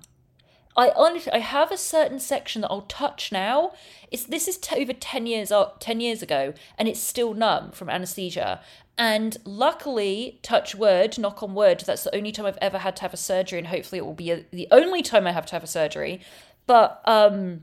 I 0.77 0.91
honestly, 0.95 1.31
I 1.33 1.39
have 1.39 1.71
a 1.71 1.77
certain 1.77 2.19
section 2.19 2.61
that 2.61 2.71
I'll 2.71 2.81
touch 2.81 3.31
now. 3.31 3.73
It's 4.11 4.23
this 4.23 4.47
is 4.47 4.57
t- 4.57 4.81
over 4.81 4.93
ten 4.93 5.25
years 5.25 5.51
ten 5.79 5.99
years 5.99 6.21
ago, 6.21 6.53
and 6.77 6.87
it's 6.87 6.99
still 6.99 7.33
numb 7.33 7.71
from 7.71 7.89
anesthesia. 7.89 8.61
And 8.97 9.37
luckily, 9.45 10.39
touch 10.43 10.75
wood, 10.75 11.17
knock 11.17 11.41
on 11.41 11.53
wood, 11.53 11.83
that's 11.85 12.03
the 12.03 12.15
only 12.15 12.31
time 12.33 12.45
I've 12.45 12.57
ever 12.61 12.79
had 12.79 12.97
to 12.97 13.01
have 13.03 13.13
a 13.13 13.17
surgery, 13.17 13.57
and 13.57 13.67
hopefully 13.67 13.99
it 13.99 14.05
will 14.05 14.13
be 14.13 14.31
a, 14.31 14.45
the 14.51 14.67
only 14.71 15.01
time 15.01 15.25
I 15.25 15.31
have 15.31 15.45
to 15.47 15.53
have 15.53 15.63
a 15.63 15.67
surgery. 15.67 16.21
But 16.67 17.01
um, 17.05 17.61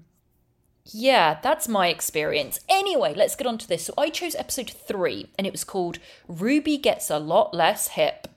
yeah, 0.87 1.39
that's 1.43 1.69
my 1.69 1.89
experience. 1.89 2.61
Anyway, 2.69 3.13
let's 3.15 3.37
get 3.37 3.47
on 3.47 3.59
to 3.59 3.69
this. 3.69 3.85
So 3.85 3.95
I 3.99 4.09
chose 4.09 4.35
episode 4.35 4.71
three, 4.71 5.31
and 5.39 5.47
it 5.47 5.53
was 5.53 5.65
called 5.65 5.99
Ruby 6.27 6.79
Gets 6.79 7.11
a 7.11 7.19
Lot 7.19 7.55
Less 7.55 7.89
Hip. 7.89 8.29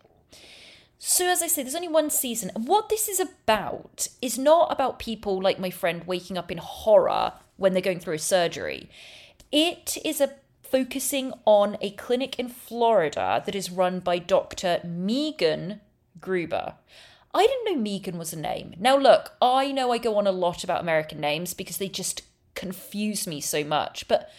So, 1.01 1.27
as 1.27 1.41
I 1.41 1.47
say, 1.47 1.63
there's 1.63 1.75
only 1.75 1.87
one 1.87 2.09
season. 2.09 2.51
And 2.53 2.67
what 2.67 2.89
this 2.89 3.07
is 3.07 3.21
about 3.21 4.09
is 4.21 4.37
not 4.37 4.69
about 4.69 4.99
people 4.99 5.41
like 5.41 5.57
my 5.57 5.69
friend 5.69 6.03
waking 6.05 6.37
up 6.37 6.51
in 6.51 6.57
horror 6.57 7.33
when 7.55 7.71
they're 7.71 7.81
going 7.81 8.01
through 8.01 8.15
a 8.15 8.19
surgery. 8.19 8.89
It 9.49 9.97
is 10.03 10.19
a 10.19 10.33
focusing 10.61 11.33
on 11.45 11.77
a 11.79 11.91
clinic 11.91 12.37
in 12.37 12.49
Florida 12.49 13.41
that 13.45 13.55
is 13.55 13.71
run 13.71 14.01
by 14.01 14.19
Dr. 14.19 14.81
Megan 14.83 15.79
Gruber. 16.19 16.75
I 17.33 17.47
didn't 17.47 17.65
know 17.65 17.81
Megan 17.81 18.17
was 18.17 18.33
a 18.33 18.39
name. 18.39 18.75
Now, 18.77 18.97
look, 18.97 19.31
I 19.41 19.71
know 19.71 19.93
I 19.93 19.99
go 19.99 20.17
on 20.17 20.27
a 20.27 20.31
lot 20.33 20.65
about 20.65 20.81
American 20.81 21.21
names 21.21 21.53
because 21.53 21.77
they 21.77 21.87
just 21.87 22.23
confuse 22.55 23.25
me 23.25 23.39
so 23.39 23.63
much, 23.63 24.05
but 24.09 24.29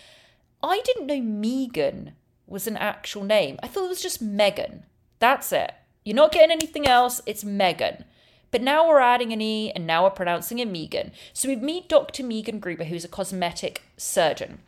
I 0.62 0.82
didn't 0.84 1.06
know 1.06 1.22
Megan 1.22 2.12
was 2.46 2.66
an 2.66 2.76
actual 2.76 3.24
name. 3.24 3.58
I 3.62 3.66
thought 3.66 3.86
it 3.86 3.88
was 3.88 4.02
just 4.02 4.20
Megan. 4.20 4.84
That's 5.20 5.52
it. 5.52 5.72
You're 6.04 6.16
not 6.16 6.32
getting 6.32 6.50
anything 6.50 6.86
else, 6.86 7.20
it's 7.26 7.44
Megan. 7.44 8.04
But 8.50 8.62
now 8.62 8.88
we're 8.88 9.00
adding 9.00 9.32
an 9.32 9.40
E 9.40 9.70
and 9.70 9.86
now 9.86 10.04
we're 10.04 10.10
pronouncing 10.10 10.58
it 10.58 10.68
Megan. 10.68 11.12
So 11.32 11.48
we 11.48 11.56
meet 11.56 11.88
Dr. 11.88 12.24
Megan 12.24 12.58
Gruber, 12.58 12.84
who's 12.84 13.04
a 13.04 13.08
cosmetic 13.08 13.82
surgeon. 13.96 14.60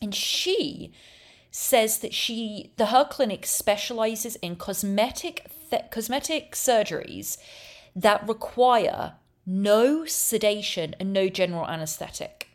And 0.00 0.14
she 0.14 0.92
says 1.50 1.98
that 1.98 2.14
she 2.14 2.72
the 2.76 2.86
her 2.86 3.04
clinic 3.04 3.44
specializes 3.44 4.36
in 4.36 4.54
cosmetic 4.54 5.46
th- 5.70 5.90
cosmetic 5.90 6.52
surgeries 6.52 7.38
that 7.96 8.26
require 8.28 9.14
no 9.44 10.04
sedation 10.04 10.94
and 11.00 11.12
no 11.12 11.28
general 11.28 11.66
anesthetic. 11.66 12.48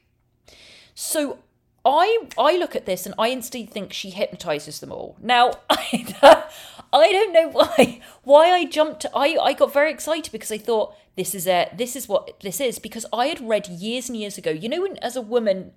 So 0.93 1.39
I 1.85 2.27
I 2.37 2.57
look 2.57 2.75
at 2.75 2.87
this 2.87 3.05
and 3.05 3.13
I 3.19 3.29
instantly 3.29 3.67
think 3.67 3.93
she 3.93 4.09
hypnotizes 4.09 4.79
them 4.79 4.91
all. 4.91 5.15
Now 5.21 5.51
I, 5.69 6.43
I 6.91 7.11
don't 7.11 7.31
know 7.31 7.49
why 7.49 8.01
why 8.23 8.51
I 8.51 8.65
jumped. 8.65 9.05
I 9.15 9.37
I 9.37 9.53
got 9.53 9.71
very 9.71 9.91
excited 9.91 10.31
because 10.31 10.51
I 10.51 10.57
thought 10.57 10.95
this 11.15 11.35
is 11.35 11.45
it. 11.45 11.77
This 11.77 11.95
is 11.95 12.09
what 12.09 12.39
this 12.41 12.59
is 12.59 12.79
because 12.79 13.05
I 13.13 13.27
had 13.27 13.47
read 13.47 13.67
years 13.67 14.09
and 14.09 14.17
years 14.17 14.37
ago. 14.37 14.49
You 14.49 14.67
know, 14.67 14.81
when 14.81 14.97
as 14.97 15.15
a 15.15 15.21
woman, 15.21 15.73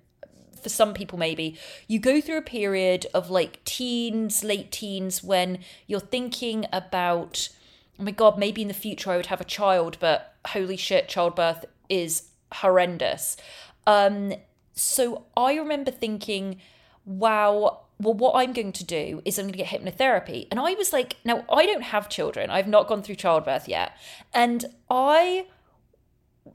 for 0.61 0.69
some 0.69 0.93
people 0.95 1.19
maybe 1.19 1.57
you 1.87 1.99
go 1.99 2.19
through 2.19 2.37
a 2.37 2.41
period 2.41 3.05
of 3.13 3.29
like 3.29 3.63
teens, 3.63 4.43
late 4.43 4.71
teens 4.71 5.23
when 5.23 5.59
you're 5.85 5.99
thinking 5.99 6.65
about. 6.73 7.49
Oh 7.99 8.03
my 8.03 8.11
god, 8.11 8.39
maybe 8.39 8.61
in 8.61 8.69
the 8.69 8.73
future 8.73 9.11
I 9.11 9.17
would 9.17 9.25
have 9.25 9.41
a 9.41 9.45
child, 9.45 9.97
but 9.99 10.33
holy 10.47 10.77
shit, 10.77 11.09
childbirth 11.09 11.65
is 11.89 12.29
horrendous. 12.53 13.35
Um, 13.85 14.33
so 14.79 15.25
I 15.35 15.55
remember 15.55 15.91
thinking, 15.91 16.57
wow, 17.05 17.81
well, 17.99 18.13
what 18.13 18.33
I'm 18.35 18.53
going 18.53 18.71
to 18.73 18.83
do 18.83 19.21
is 19.25 19.37
I'm 19.37 19.45
going 19.45 19.53
to 19.53 19.57
get 19.57 19.67
hypnotherapy. 19.67 20.47
And 20.49 20.59
I 20.59 20.73
was 20.73 20.93
like, 20.93 21.17
now 21.25 21.43
I 21.51 21.65
don't 21.65 21.83
have 21.83 22.09
children, 22.09 22.49
I've 22.49 22.67
not 22.67 22.87
gone 22.87 23.03
through 23.03 23.15
childbirth 23.15 23.67
yet. 23.67 23.91
And 24.33 24.65
I 24.89 25.47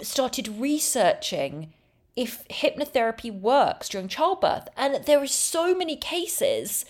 started 0.01 0.49
researching 0.49 1.73
if 2.17 2.47
hypnotherapy 2.49 3.33
works 3.33 3.89
during 3.89 4.09
childbirth. 4.09 4.69
And 4.77 5.05
there 5.05 5.21
are 5.21 5.27
so 5.27 5.75
many 5.75 5.97
cases 5.97 6.85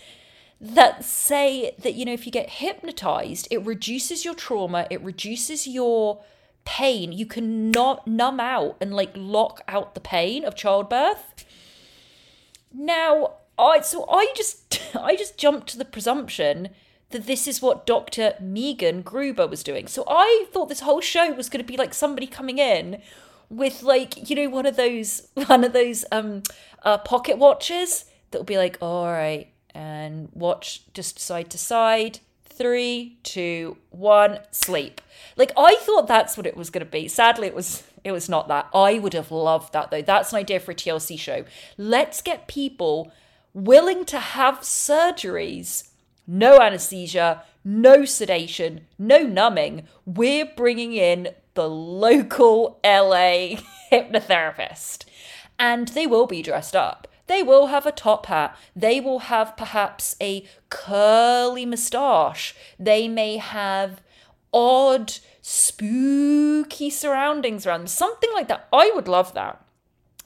that 0.61 1.05
say 1.05 1.75
that, 1.79 1.95
you 1.95 2.05
know, 2.05 2.13
if 2.13 2.27
you 2.27 2.33
get 2.33 2.49
hypnotized, 2.49 3.49
it 3.51 3.65
reduces 3.65 4.25
your 4.25 4.35
trauma, 4.35 4.87
it 4.91 5.03
reduces 5.03 5.67
your 5.67 6.23
pain. 6.65 7.13
You 7.13 7.27
can 7.27 7.71
numb 7.71 8.41
out 8.41 8.77
and 8.81 8.95
like 8.95 9.13
lock 9.15 9.63
out 9.69 9.95
the 9.95 10.01
pain 10.01 10.45
of 10.45 10.55
childbirth. 10.55 11.45
Now, 12.73 13.35
I 13.59 13.81
so 13.81 14.07
I 14.11 14.33
just 14.37 14.81
I 14.97 15.17
just 15.17 15.39
jumped 15.39 15.69
to 15.69 15.79
the 15.79 15.85
presumption 15.85 16.71
that 17.11 17.27
this 17.27 17.47
is 17.47 17.63
what 17.63 17.87
Dr. 17.87 18.35
Megan 18.41 19.03
Gruber 19.03 19.47
was 19.47 19.63
doing. 19.63 19.87
So 19.87 20.05
I 20.09 20.47
thought 20.53 20.69
this 20.69 20.81
whole 20.81 21.01
show 21.01 21.33
was 21.33 21.49
going 21.49 21.65
to 21.65 21.73
be 21.73 21.77
like 21.77 21.95
somebody 21.95 22.27
coming 22.27 22.59
in 22.59 23.01
with 23.49 23.83
like 23.83 24.29
you 24.29 24.37
know 24.37 24.49
one 24.49 24.67
of 24.67 24.77
those 24.77 25.29
one 25.47 25.65
of 25.65 25.73
those 25.73 26.05
um 26.11 26.43
uh, 26.83 26.99
pocket 26.99 27.39
watches 27.39 28.07
that 28.31 28.39
will 28.39 28.45
be 28.45 28.59
like 28.59 28.77
all 28.81 29.07
right 29.07 29.49
and 29.75 30.29
watch 30.33 30.83
just 30.93 31.19
side 31.19 31.51
to 31.51 31.59
side 31.59 32.21
three 32.57 33.19
two 33.23 33.77
one 33.91 34.41
sleep. 34.51 35.01
Like 35.37 35.53
i 35.57 35.77
thought 35.81 36.07
that's 36.07 36.37
what 36.37 36.47
it 36.47 36.57
was 36.57 36.71
going 36.71 36.85
to 36.85 36.91
be. 36.91 37.09
Sadly 37.09 37.47
it 37.47 37.55
was 37.55 37.85
it 38.03 38.13
was 38.13 38.29
not 38.29 38.49
that. 38.49 38.69
I 38.75 38.99
would 38.99 39.15
have 39.15 39.31
loved 39.31 39.73
that 39.73 39.91
though. 39.91 40.03
That's 40.03 40.33
an 40.33 40.39
idea 40.39 40.61
for 40.61 40.73
a 40.73 40.75
tlc 40.75 41.19
show. 41.19 41.45
Let's 41.77 42.23
get 42.23 42.49
people 42.49 43.13
willing 43.53 44.05
to 44.05 44.19
have 44.19 44.61
surgeries 44.61 45.91
no 46.27 46.59
anesthesia 46.59 47.43
no 47.65 48.05
sedation 48.05 48.83
no 48.99 49.23
numbing. 49.23 49.85
We're 50.05 50.51
bringing 50.57 50.93
in 50.93 51.29
the 51.55 51.69
local 51.69 52.81
la 52.85 53.57
hypnotherapist. 53.93 55.05
And 55.59 55.89
they 55.89 56.07
will 56.07 56.27
be 56.27 56.43
dressed 56.43 56.75
up 56.75 57.07
they 57.27 57.43
will 57.43 57.67
have 57.67 57.87
a 57.87 57.93
top 57.93 58.27
hat. 58.27 58.57
They 58.77 59.01
will 59.01 59.21
have 59.21 59.57
perhaps 59.57 60.17
a 60.21 60.47
curly 60.69 61.65
moustache. 61.65 62.55
They 62.79 63.09
may 63.09 63.39
have 63.39 64.03
odd, 64.53 65.15
spooky 65.41 66.91
surroundings 66.91 67.67
around 67.67 67.81
them. 67.81 67.87
Something 67.89 68.31
like 68.33 68.49
that. 68.49 68.69
I 68.73 68.91
would 68.95 69.09
love 69.09 69.35
that. 69.35 69.65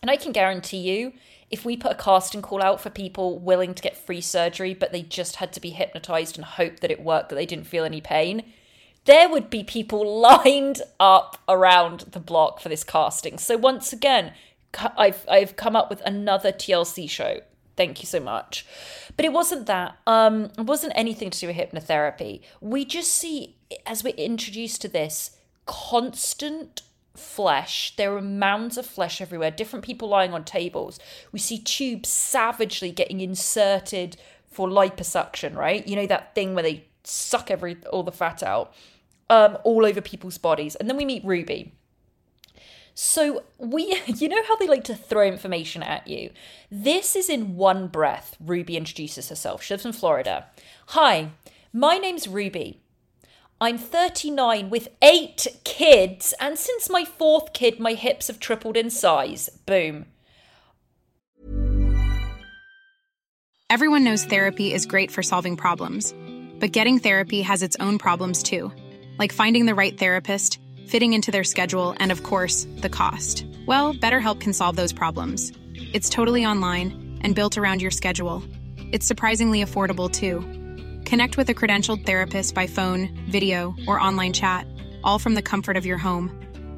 And 0.02 0.10
I 0.10 0.16
can 0.16 0.32
guarantee 0.32 0.78
you, 0.78 1.12
if 1.50 1.64
we 1.64 1.76
put 1.76 1.92
a 1.92 1.96
casting 1.96 2.42
call 2.42 2.62
out 2.62 2.80
for 2.80 2.90
people 2.90 3.38
willing 3.38 3.74
to 3.74 3.82
get 3.82 3.96
free 3.96 4.20
surgery, 4.20 4.74
but 4.74 4.92
they 4.92 5.02
just 5.02 5.36
had 5.36 5.52
to 5.54 5.60
be 5.60 5.70
hypnotized 5.70 6.36
and 6.36 6.44
hope 6.44 6.80
that 6.80 6.90
it 6.90 7.02
worked, 7.02 7.30
that 7.30 7.36
they 7.36 7.46
didn't 7.46 7.66
feel 7.66 7.84
any 7.84 8.00
pain, 8.00 8.42
there 9.06 9.28
would 9.28 9.48
be 9.48 9.64
people 9.64 10.20
lined 10.20 10.82
up 11.00 11.38
around 11.48 12.00
the 12.10 12.20
block 12.20 12.60
for 12.60 12.68
this 12.68 12.84
casting. 12.84 13.38
So, 13.38 13.56
once 13.56 13.92
again, 13.92 14.34
I've 14.96 15.24
I've 15.28 15.56
come 15.56 15.76
up 15.76 15.90
with 15.90 16.00
another 16.02 16.52
TLC 16.52 17.08
show. 17.08 17.40
Thank 17.76 18.00
you 18.00 18.06
so 18.06 18.18
much. 18.18 18.66
But 19.16 19.24
it 19.24 19.32
wasn't 19.32 19.66
that. 19.66 19.98
Um, 20.06 20.50
it 20.58 20.66
wasn't 20.66 20.92
anything 20.96 21.30
to 21.30 21.38
do 21.38 21.46
with 21.46 21.56
hypnotherapy. 21.56 22.42
We 22.60 22.84
just 22.84 23.12
see 23.12 23.56
as 23.86 24.02
we're 24.02 24.14
introduced 24.14 24.82
to 24.82 24.88
this 24.88 25.36
constant 25.66 26.82
flesh. 27.14 27.94
There 27.96 28.16
are 28.16 28.22
mounds 28.22 28.78
of 28.78 28.86
flesh 28.86 29.20
everywhere, 29.20 29.50
different 29.50 29.84
people 29.84 30.08
lying 30.08 30.32
on 30.32 30.44
tables. 30.44 30.98
We 31.32 31.38
see 31.38 31.58
tubes 31.58 32.08
savagely 32.08 32.90
getting 32.90 33.20
inserted 33.20 34.16
for 34.50 34.68
liposuction, 34.68 35.54
right? 35.54 35.86
You 35.86 35.96
know 35.96 36.06
that 36.06 36.34
thing 36.34 36.54
where 36.54 36.62
they 36.62 36.86
suck 37.04 37.50
every 37.50 37.76
all 37.90 38.02
the 38.02 38.12
fat 38.12 38.42
out 38.42 38.72
um, 39.30 39.58
all 39.64 39.84
over 39.84 40.00
people's 40.00 40.38
bodies. 40.38 40.74
And 40.76 40.88
then 40.88 40.96
we 40.96 41.04
meet 41.04 41.24
Ruby. 41.24 41.72
So 43.00 43.44
we 43.58 43.96
you 44.06 44.28
know 44.28 44.42
how 44.48 44.56
they 44.56 44.66
like 44.66 44.82
to 44.84 44.96
throw 44.96 45.24
information 45.24 45.84
at 45.84 46.08
you. 46.08 46.30
This 46.68 47.14
is 47.14 47.28
in 47.28 47.54
one 47.54 47.86
breath. 47.86 48.36
Ruby 48.40 48.76
introduces 48.76 49.28
herself. 49.28 49.62
She 49.62 49.72
lives 49.72 49.86
in 49.86 49.92
Florida. 49.92 50.46
Hi, 50.88 51.30
my 51.72 51.98
name's 51.98 52.26
Ruby. 52.26 52.80
I'm 53.60 53.78
39 53.78 54.68
with 54.68 54.88
eight 55.00 55.46
kids, 55.62 56.34
and 56.40 56.58
since 56.58 56.90
my 56.90 57.04
fourth 57.04 57.52
kid, 57.52 57.78
my 57.78 57.92
hips 57.92 58.26
have 58.26 58.40
tripled 58.40 58.76
in 58.76 58.90
size. 58.90 59.48
Boom. 59.64 60.06
Everyone 63.70 64.02
knows 64.02 64.24
therapy 64.24 64.74
is 64.74 64.86
great 64.86 65.12
for 65.12 65.22
solving 65.22 65.56
problems, 65.56 66.12
but 66.58 66.72
getting 66.72 66.98
therapy 66.98 67.42
has 67.42 67.62
its 67.62 67.76
own 67.78 67.98
problems 67.98 68.42
too, 68.42 68.72
like 69.20 69.30
finding 69.30 69.66
the 69.66 69.74
right 69.76 69.96
therapist 69.96 70.58
fitting 70.88 71.12
into 71.12 71.30
their 71.30 71.44
schedule, 71.44 71.94
and 71.98 72.10
of 72.10 72.22
course, 72.22 72.66
the 72.78 72.88
cost. 72.88 73.44
Well, 73.66 73.94
BetterHelp 73.94 74.40
can 74.40 74.52
solve 74.52 74.76
those 74.76 74.92
problems. 74.92 75.52
It's 75.74 76.08
totally 76.08 76.44
online 76.44 77.18
and 77.22 77.34
built 77.34 77.58
around 77.58 77.82
your 77.82 77.90
schedule. 77.90 78.42
It's 78.92 79.06
surprisingly 79.06 79.62
affordable 79.62 80.10
too. 80.10 80.40
Connect 81.04 81.36
with 81.36 81.50
a 81.50 81.54
credentialed 81.54 82.06
therapist 82.06 82.54
by 82.54 82.66
phone, 82.66 83.08
video, 83.28 83.74
or 83.86 84.00
online 84.00 84.32
chat, 84.32 84.66
all 85.04 85.18
from 85.18 85.34
the 85.34 85.42
comfort 85.42 85.76
of 85.76 85.86
your 85.86 85.98
home. 85.98 86.30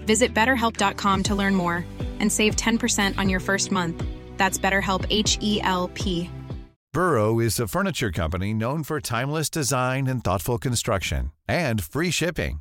Visit 0.06 0.34
betterhelp.com 0.34 1.22
to 1.24 1.34
learn 1.34 1.54
more 1.54 1.84
and 2.18 2.32
save 2.32 2.56
10% 2.56 3.16
on 3.16 3.28
your 3.28 3.40
first 3.40 3.70
month. 3.70 4.04
That's 4.36 4.58
BetterHelp 4.58 5.06
H 5.10 5.38
E 5.40 5.60
L 5.62 5.88
P. 5.94 6.30
Burrow 6.92 7.38
is 7.38 7.60
a 7.60 7.68
furniture 7.68 8.10
company 8.10 8.52
known 8.52 8.82
for 8.82 9.00
timeless 9.00 9.48
design 9.48 10.08
and 10.08 10.24
thoughtful 10.24 10.58
construction 10.58 11.30
and 11.46 11.84
free 11.84 12.10
shipping 12.10 12.60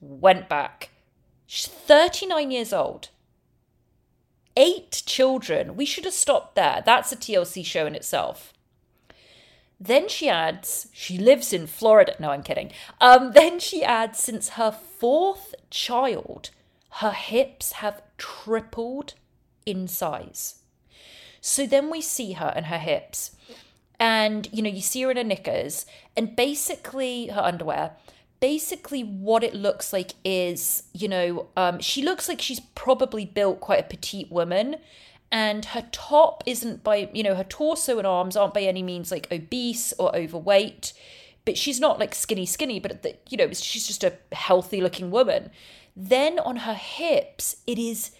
went 0.00 0.48
back. 0.48 0.90
She's 1.46 1.66
39 1.66 2.50
years 2.50 2.72
old. 2.72 3.08
Eight 4.56 5.02
children. 5.06 5.76
We 5.76 5.84
should 5.84 6.04
have 6.04 6.14
stopped 6.14 6.54
there. 6.54 6.82
That's 6.84 7.12
a 7.12 7.16
TLC 7.16 7.64
show 7.64 7.86
in 7.86 7.94
itself. 7.94 8.52
Then 9.78 10.08
she 10.08 10.28
adds, 10.28 10.88
she 10.92 11.16
lives 11.16 11.52
in 11.52 11.66
Florida. 11.66 12.14
No, 12.18 12.30
I'm 12.30 12.42
kidding. 12.42 12.70
Um, 13.00 13.32
then 13.34 13.58
she 13.58 13.82
adds, 13.82 14.18
since 14.18 14.50
her 14.50 14.70
fourth 14.70 15.54
child, 15.70 16.50
her 16.94 17.12
hips 17.12 17.72
have 17.72 18.02
tripled 18.18 19.14
in 19.64 19.88
size. 19.88 20.56
So 21.40 21.66
then 21.66 21.90
we 21.90 22.02
see 22.02 22.32
her 22.32 22.52
and 22.54 22.66
her 22.66 22.78
hips, 22.78 23.32
and 23.98 24.48
you 24.52 24.62
know, 24.62 24.68
you 24.68 24.82
see 24.82 25.02
her 25.02 25.10
in 25.10 25.16
her 25.16 25.24
knickers, 25.24 25.86
and 26.16 26.36
basically 26.36 27.28
her 27.28 27.40
underwear, 27.40 27.92
basically 28.40 29.02
what 29.02 29.44
it 29.44 29.54
looks 29.54 29.92
like 29.92 30.12
is 30.24 30.84
you 30.92 31.06
know 31.06 31.46
um, 31.56 31.78
she 31.78 32.02
looks 32.02 32.28
like 32.28 32.40
she's 32.40 32.60
probably 32.74 33.24
built 33.26 33.60
quite 33.60 33.80
a 33.80 33.88
petite 33.88 34.30
woman 34.32 34.76
and 35.30 35.66
her 35.66 35.86
top 35.92 36.42
isn't 36.46 36.82
by 36.82 37.08
you 37.12 37.22
know 37.22 37.34
her 37.34 37.44
torso 37.44 37.98
and 37.98 38.06
arms 38.06 38.36
aren't 38.36 38.54
by 38.54 38.62
any 38.62 38.82
means 38.82 39.10
like 39.10 39.30
obese 39.30 39.92
or 39.98 40.14
overweight 40.16 40.92
but 41.44 41.56
she's 41.56 41.80
not 41.80 41.98
like 41.98 42.14
skinny 42.14 42.46
skinny 42.46 42.80
but 42.80 43.02
the, 43.02 43.14
you 43.28 43.36
know 43.36 43.52
she's 43.52 43.86
just 43.86 44.04
a 44.04 44.14
healthy 44.32 44.80
looking 44.80 45.10
woman. 45.10 45.50
Then 45.96 46.38
on 46.38 46.56
her 46.56 46.74
hips 46.74 47.56
it 47.66 47.78
is 47.78 48.12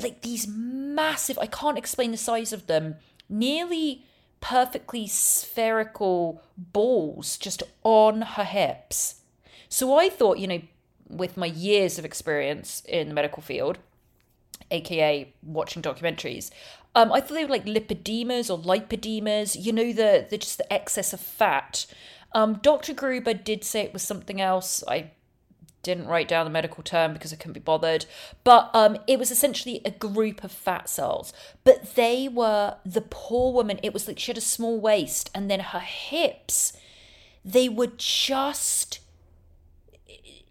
like 0.00 0.22
these 0.22 0.46
massive 0.48 1.38
i 1.38 1.46
can't 1.46 1.78
explain 1.78 2.10
the 2.10 2.16
size 2.16 2.52
of 2.52 2.66
them 2.66 2.96
nearly 3.28 4.04
perfectly 4.44 5.06
spherical 5.06 6.42
balls 6.58 7.38
just 7.38 7.62
on 7.82 8.20
her 8.20 8.44
hips. 8.44 9.22
So 9.70 9.98
I 9.98 10.10
thought, 10.10 10.38
you 10.38 10.46
know, 10.46 10.60
with 11.08 11.38
my 11.38 11.46
years 11.46 11.98
of 11.98 12.04
experience 12.04 12.82
in 12.86 13.08
the 13.08 13.14
medical 13.14 13.42
field, 13.42 13.78
aka 14.70 15.32
watching 15.42 15.80
documentaries, 15.80 16.50
um, 16.94 17.10
I 17.10 17.22
thought 17.22 17.32
they 17.32 17.44
were 17.46 17.50
like 17.50 17.64
lipodemas 17.64 18.50
or 18.50 18.58
lipodemas, 18.58 19.56
you 19.58 19.72
know, 19.72 19.94
the, 19.94 20.26
the 20.28 20.36
just 20.36 20.58
the 20.58 20.70
excess 20.70 21.14
of 21.14 21.20
fat. 21.20 21.86
Um, 22.32 22.60
Dr. 22.62 22.92
Gruber 22.92 23.32
did 23.32 23.64
say 23.64 23.80
it 23.80 23.94
was 23.94 24.02
something 24.02 24.42
else. 24.42 24.84
I 24.86 25.12
didn't 25.84 26.06
write 26.08 26.26
down 26.26 26.44
the 26.44 26.50
medical 26.50 26.82
term 26.82 27.12
because 27.12 27.32
I 27.32 27.36
couldn't 27.36 27.52
be 27.52 27.60
bothered. 27.60 28.06
But 28.42 28.70
um, 28.74 28.98
it 29.06 29.18
was 29.18 29.30
essentially 29.30 29.80
a 29.84 29.90
group 29.90 30.42
of 30.42 30.50
fat 30.50 30.88
cells. 30.88 31.32
But 31.62 31.94
they 31.94 32.28
were 32.28 32.76
the 32.84 33.02
poor 33.02 33.52
woman. 33.52 33.78
It 33.82 33.92
was 33.92 34.08
like 34.08 34.18
she 34.18 34.30
had 34.32 34.38
a 34.38 34.42
small 34.42 34.80
waist, 34.80 35.30
and 35.34 35.50
then 35.50 35.60
her 35.60 35.80
hips, 35.80 36.72
they 37.44 37.68
were 37.68 37.92
just. 37.96 39.00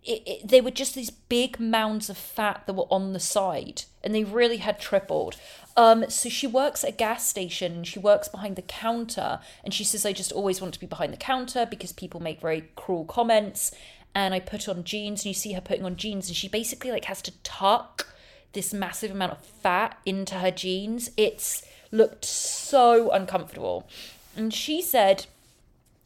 It, 0.06 0.22
it, 0.28 0.48
they 0.50 0.60
were 0.60 0.72
just 0.72 0.96
these 0.96 1.12
big 1.12 1.62
mounds 1.62 2.10
of 2.10 2.18
fat 2.18 2.64
that 2.68 2.74
were 2.74 2.92
on 2.92 3.14
the 3.14 3.22
side, 3.22 3.84
and 4.04 4.14
they 4.14 4.26
really 4.26 4.58
had 4.58 4.78
tripled. 4.78 5.38
Um, 5.76 6.10
so 6.10 6.30
she 6.30 6.46
works 6.46 6.84
at 6.84 6.92
a 6.92 6.94
gas 6.94 7.26
station 7.28 7.84
she 7.84 8.00
works 8.00 8.28
behind 8.28 8.56
the 8.56 8.62
counter. 8.62 9.40
And 9.64 9.74
she 9.74 9.84
says, 9.84 10.06
I 10.06 10.14
just 10.14 10.32
always 10.32 10.62
want 10.62 10.74
to 10.74 10.80
be 10.80 10.86
behind 10.86 11.14
the 11.14 11.18
counter 11.18 11.66
because 11.66 11.92
people 11.92 12.20
make 12.20 12.42
very 12.42 12.70
cruel 12.76 13.06
comments 13.06 13.72
and 14.16 14.34
I 14.34 14.40
put 14.40 14.70
on 14.70 14.84
jeans 14.84 15.22
and 15.22 15.28
you 15.28 15.34
see 15.34 15.54
her 15.54 15.62
putting 15.62 15.86
on 15.86 15.96
jeans 15.96 16.28
and 16.28 16.36
she 16.36 16.48
basically 16.48 16.92
like 16.92 17.06
has 17.06 17.22
to 17.24 17.32
tuck 17.44 18.08
this 18.54 18.74
massive 18.74 19.12
amount 19.12 19.32
of 19.32 19.40
fat 19.40 19.98
into 20.06 20.36
her 20.36 20.52
jeans. 20.52 21.10
It's 21.18 21.66
looked 21.92 22.26
so 22.26 23.10
uncomfortable. 23.12 23.88
And 24.36 24.54
she 24.54 24.82
said, 24.82 25.26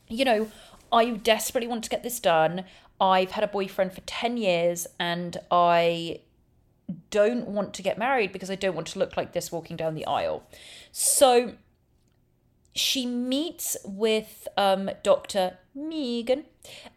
you 0.07 0.25
know, 0.25 0.51
I 0.91 1.11
desperately 1.11 1.67
want 1.67 1.83
to 1.83 1.89
get 1.89 2.03
this 2.03 2.19
done. 2.19 2.63
I've 2.99 3.31
had 3.31 3.43
a 3.43 3.47
boyfriend 3.47 3.93
for 3.93 4.01
10 4.01 4.37
years 4.37 4.87
and 4.99 5.37
I 5.51 6.21
don't 7.09 7.47
want 7.47 7.73
to 7.75 7.81
get 7.81 7.97
married 7.97 8.31
because 8.31 8.49
I 8.49 8.55
don't 8.55 8.75
want 8.75 8.87
to 8.87 8.99
look 8.99 9.17
like 9.17 9.33
this 9.33 9.51
walking 9.51 9.75
down 9.75 9.93
the 9.93 10.05
aisle. 10.05 10.43
So 10.91 11.53
she 12.73 13.05
meets 13.05 13.75
with 13.83 14.47
um, 14.55 14.89
Dr. 15.03 15.57
Megan, 15.77 16.45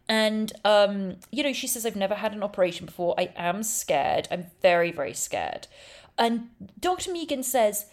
and 0.08 0.52
um, 0.64 1.16
you 1.30 1.42
know, 1.42 1.52
she 1.52 1.66
says, 1.66 1.84
I've 1.84 1.96
never 1.96 2.14
had 2.14 2.32
an 2.32 2.42
operation 2.42 2.86
before. 2.86 3.14
I 3.18 3.32
am 3.36 3.62
scared. 3.62 4.26
I'm 4.30 4.46
very, 4.62 4.90
very 4.90 5.14
scared. 5.14 5.66
And 6.18 6.50
Dr. 6.78 7.12
Megan 7.12 7.42
says, 7.42 7.86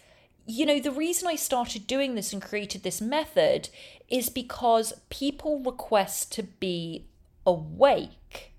you 0.46 0.64
know, 0.64 0.80
the 0.80 0.90
reason 0.90 1.28
I 1.28 1.36
started 1.36 1.86
doing 1.86 2.14
this 2.14 2.32
and 2.32 2.42
created 2.42 2.82
this 2.82 3.00
method 3.00 3.68
is 4.08 4.30
because 4.30 4.94
people 5.10 5.60
request 5.60 6.32
to 6.32 6.42
be 6.42 7.04
awake. 7.46 8.52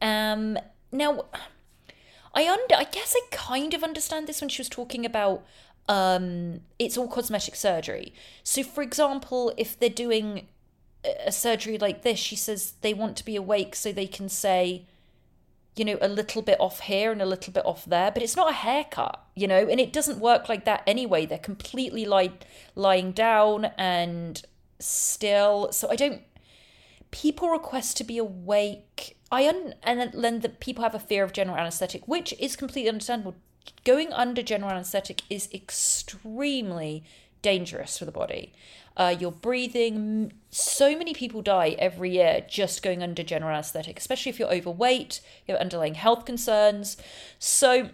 Um, 0.00 0.58
now, 0.90 1.26
I 2.34 2.48
under, 2.48 2.74
I 2.74 2.84
guess 2.84 3.14
I 3.16 3.20
kind 3.30 3.74
of 3.74 3.84
understand 3.84 4.26
this 4.26 4.40
when 4.40 4.48
she 4.48 4.60
was 4.60 4.68
talking 4.68 5.04
about 5.04 5.44
um, 5.88 6.60
it's 6.78 6.96
all 6.96 7.08
cosmetic 7.08 7.56
surgery. 7.56 8.14
So, 8.42 8.62
for 8.62 8.82
example, 8.82 9.52
if 9.56 9.78
they're 9.78 9.88
doing 9.88 10.46
a 11.04 11.32
surgery 11.32 11.78
like 11.78 12.02
this, 12.02 12.18
she 12.18 12.36
says 12.36 12.74
they 12.80 12.94
want 12.94 13.16
to 13.16 13.24
be 13.24 13.36
awake 13.36 13.74
so 13.74 13.92
they 13.92 14.06
can 14.06 14.28
say, 14.28 14.86
you 15.76 15.84
know, 15.84 15.98
a 16.00 16.08
little 16.08 16.42
bit 16.42 16.60
off 16.60 16.80
here 16.80 17.10
and 17.12 17.22
a 17.22 17.26
little 17.26 17.52
bit 17.52 17.64
off 17.64 17.84
there, 17.84 18.10
but 18.10 18.22
it's 18.22 18.36
not 18.36 18.50
a 18.50 18.54
haircut, 18.54 19.24
you 19.34 19.48
know, 19.48 19.66
and 19.68 19.80
it 19.80 19.92
doesn't 19.92 20.18
work 20.18 20.48
like 20.48 20.64
that 20.64 20.82
anyway. 20.86 21.26
They're 21.26 21.38
completely 21.38 22.04
like 22.04 22.44
lying 22.74 23.12
down 23.12 23.66
and 23.78 24.42
still. 24.78 25.72
So 25.72 25.90
I 25.90 25.96
don't. 25.96 26.22
People 27.10 27.50
request 27.50 27.96
to 27.98 28.04
be 28.04 28.18
awake. 28.18 29.16
I 29.30 29.48
un- 29.48 29.74
and 29.82 30.12
then 30.14 30.40
the 30.40 30.48
people 30.48 30.82
have 30.82 30.94
a 30.94 30.98
fear 30.98 31.24
of 31.24 31.32
general 31.32 31.58
anesthetic, 31.58 32.06
which 32.06 32.34
is 32.38 32.56
completely 32.56 32.88
understandable 32.88 33.34
going 33.84 34.12
under 34.12 34.42
general 34.42 34.70
anesthetic 34.70 35.22
is 35.30 35.48
extremely 35.52 37.04
dangerous 37.42 37.98
for 37.98 38.04
the 38.04 38.12
body. 38.12 38.52
Uh, 38.96 39.14
you're 39.18 39.32
breathing. 39.32 40.32
So 40.50 40.96
many 40.96 41.14
people 41.14 41.42
die 41.42 41.76
every 41.78 42.10
year 42.10 42.44
just 42.48 42.82
going 42.82 43.02
under 43.02 43.22
general 43.22 43.52
anesthetic, 43.52 43.98
especially 43.98 44.30
if 44.30 44.38
you're 44.38 44.52
overweight, 44.52 45.20
you 45.46 45.54
have 45.54 45.60
underlying 45.60 45.94
health 45.94 46.24
concerns. 46.24 46.96
So 47.38 47.90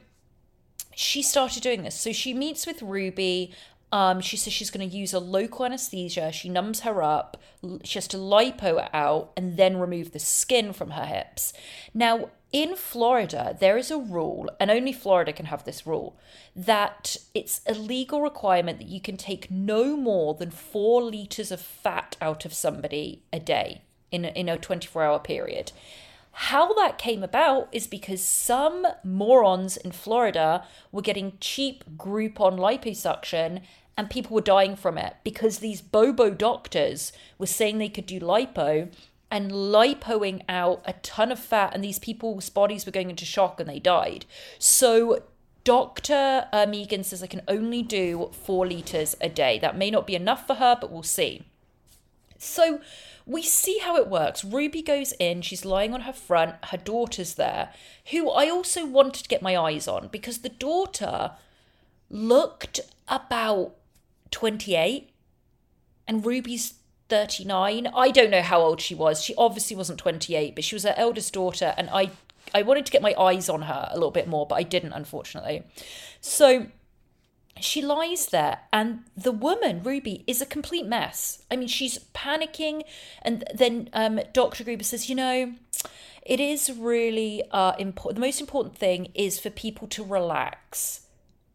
she 0.95 1.23
started 1.23 1.63
doing 1.63 1.83
this. 1.85 1.95
So 1.95 2.13
she 2.13 2.35
meets 2.35 2.67
with 2.67 2.83
Ruby. 2.83 3.53
Um, 3.91 4.21
she 4.21 4.37
says 4.37 4.53
she's 4.53 4.71
going 4.71 4.89
to 4.89 4.97
use 4.97 5.15
a 5.15 5.19
local 5.19 5.65
anesthesia. 5.65 6.31
She 6.31 6.49
numbs 6.49 6.81
her 6.81 7.03
up. 7.03 7.39
She 7.85 7.99
has 7.99 8.09
to 8.09 8.19
lipo 8.19 8.85
it 8.85 8.91
out 8.93 9.33
and 9.37 9.57
then 9.57 9.79
remove 9.79 10.13
the 10.13 10.19
skin 10.19 10.73
from 10.73 10.91
her 10.91 11.07
hips. 11.07 11.53
Now, 11.95 12.31
in 12.53 12.77
Florida, 12.77 13.57
there 13.61 13.77
is 13.77 13.91
a 13.91 13.99
rule, 13.99 14.49
and 14.59 14.71
only 14.71 14.93
Florida 14.93 15.35
can 15.35 15.47
have 15.47 15.65
this 15.65 15.87
rule, 15.87 16.19
that 16.57 17.17
it's 17.35 17.61
a 17.67 17.75
legal 17.75 18.23
requirement 18.23 18.79
that 18.79 18.89
you 18.89 19.01
can 19.01 19.19
take 19.19 19.51
no 19.51 19.97
more 19.97 20.33
than 20.33 20.51
four 20.51 21.03
liters 21.03 21.53
of 21.53 21.61
fat 21.61 22.17
out 22.23 22.47
of 22.47 22.55
somebody 22.55 23.23
a 23.33 23.39
day 23.39 23.83
in 24.11 24.25
a, 24.25 24.29
in 24.29 24.49
a 24.49 24.57
24 24.57 25.03
hour 25.03 25.19
period. 25.19 25.73
How 26.33 26.73
that 26.75 26.99
came 26.99 27.23
about 27.23 27.69
is 27.73 27.87
because 27.87 28.23
some 28.23 28.87
morons 29.03 29.77
in 29.77 29.91
Florida 29.91 30.65
were 30.93 31.03
getting 31.03 31.33
cheap 31.41 31.83
Groupon 31.97 32.59
liposuction 32.59 33.63
and 33.99 34.09
people 34.09 34.35
were 34.35 34.41
dying 34.41 34.77
from 34.77 34.97
it 34.97 35.17
because 35.25 35.59
these 35.59 35.83
bobo 35.83 36.31
doctors 36.31 37.13
were 37.37 37.47
saying 37.47 37.79
they 37.79 37.89
could 37.89 38.07
do 38.07 38.21
lipo 38.21 38.89
and 39.29 39.51
lipoing 39.51 40.43
out 40.49 40.81
a 40.87 40.95
ton 40.95 41.33
of 41.33 41.39
fat, 41.39 41.75
and 41.75 41.85
these 41.85 41.99
people's 41.99 42.49
bodies 42.49 42.87
were 42.87 42.93
going 42.93 43.11
into 43.11 43.27
shock 43.27 43.61
and 43.61 43.69
they 43.69 43.81
died. 43.81 44.25
So 44.59 45.25
Dr. 45.65 46.47
Uh, 46.51 46.65
Megan 46.67 47.05
says 47.05 47.23
I 47.23 47.27
can 47.27 47.43
only 47.49 47.83
do 47.83 48.31
four 48.33 48.67
liters 48.67 49.17
a 49.21 49.29
day. 49.29 49.59
That 49.59 49.77
may 49.77 49.91
not 49.91 50.07
be 50.07 50.15
enough 50.15 50.47
for 50.47 50.55
her, 50.55 50.79
but 50.81 50.91
we'll 50.91 51.03
see. 51.03 51.43
So 52.39 52.81
we 53.27 53.43
see 53.43 53.81
how 53.81 53.97
it 53.97 54.09
works. 54.09 54.45
Ruby 54.45 54.81
goes 54.81 55.13
in, 55.19 55.43
she's 55.43 55.65
lying 55.65 55.93
on 55.93 56.03
her 56.03 56.13
front, 56.13 56.55
her 56.67 56.79
daughter's 56.79 57.35
there, 57.35 57.71
who 58.13 58.31
I 58.31 58.49
also 58.49 58.87
wanted 58.87 59.25
to 59.25 59.29
get 59.29 59.43
my 59.43 59.57
eyes 59.57 59.89
on 59.89 60.09
because 60.09 60.39
the 60.39 60.49
daughter 60.49 61.33
looked 62.09 62.81
about 63.09 63.75
28 64.31 65.11
and 66.07 66.25
Ruby's 66.25 66.75
39. 67.09 67.89
I 67.95 68.11
don't 68.11 68.31
know 68.31 68.43
how 68.43 68.61
old 68.61 68.81
she 68.81 68.95
was. 68.95 69.23
She 69.23 69.35
obviously 69.37 69.77
wasn't 69.77 69.99
28, 69.99 70.55
but 70.55 70.65
she 70.65 70.75
was 70.75 70.85
her 70.85 70.95
eldest 70.97 71.33
daughter, 71.33 71.75
and 71.77 71.89
I 71.91 72.11
I 72.55 72.63
wanted 72.63 72.87
to 72.87 72.93
get 72.93 73.03
my 73.03 73.15
eyes 73.19 73.49
on 73.49 73.63
her 73.63 73.89
a 73.91 73.95
little 73.95 74.11
bit 74.11 74.27
more, 74.27 74.47
but 74.47 74.57
I 74.57 74.63
didn't, 74.63 74.93
unfortunately. 74.93 75.65
So 76.21 76.69
she 77.61 77.83
lies 77.83 78.27
there, 78.27 78.61
and 78.73 79.05
the 79.17 79.33
woman, 79.33 79.83
Ruby, 79.83 80.25
is 80.27 80.41
a 80.41 80.47
complete 80.47 80.87
mess. 80.87 81.43
I 81.51 81.57
mean, 81.57 81.69
she's 81.69 81.99
panicking, 82.15 82.83
and 83.23 83.45
then 83.55 83.91
um, 83.93 84.21
Dr. 84.33 84.65
Gruber 84.65 84.85
says, 84.85 85.09
You 85.09 85.17
know, 85.17 85.55
it 86.23 86.41
is 86.41 86.71
really 86.71 87.43
uh, 87.51 87.73
important. 87.79 88.17
The 88.17 88.27
most 88.27 88.41
important 88.41 88.77
thing 88.77 89.11
is 89.15 89.39
for 89.39 89.51
people 89.51 89.89
to 89.89 90.05
relax. 90.05 91.03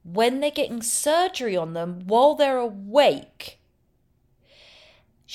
When 0.04 0.40
they're 0.40 0.52
getting 0.52 0.82
surgery 0.82 1.56
on 1.56 1.74
them 1.74 2.04
while 2.06 2.36
they're 2.36 2.58
awake, 2.58 3.60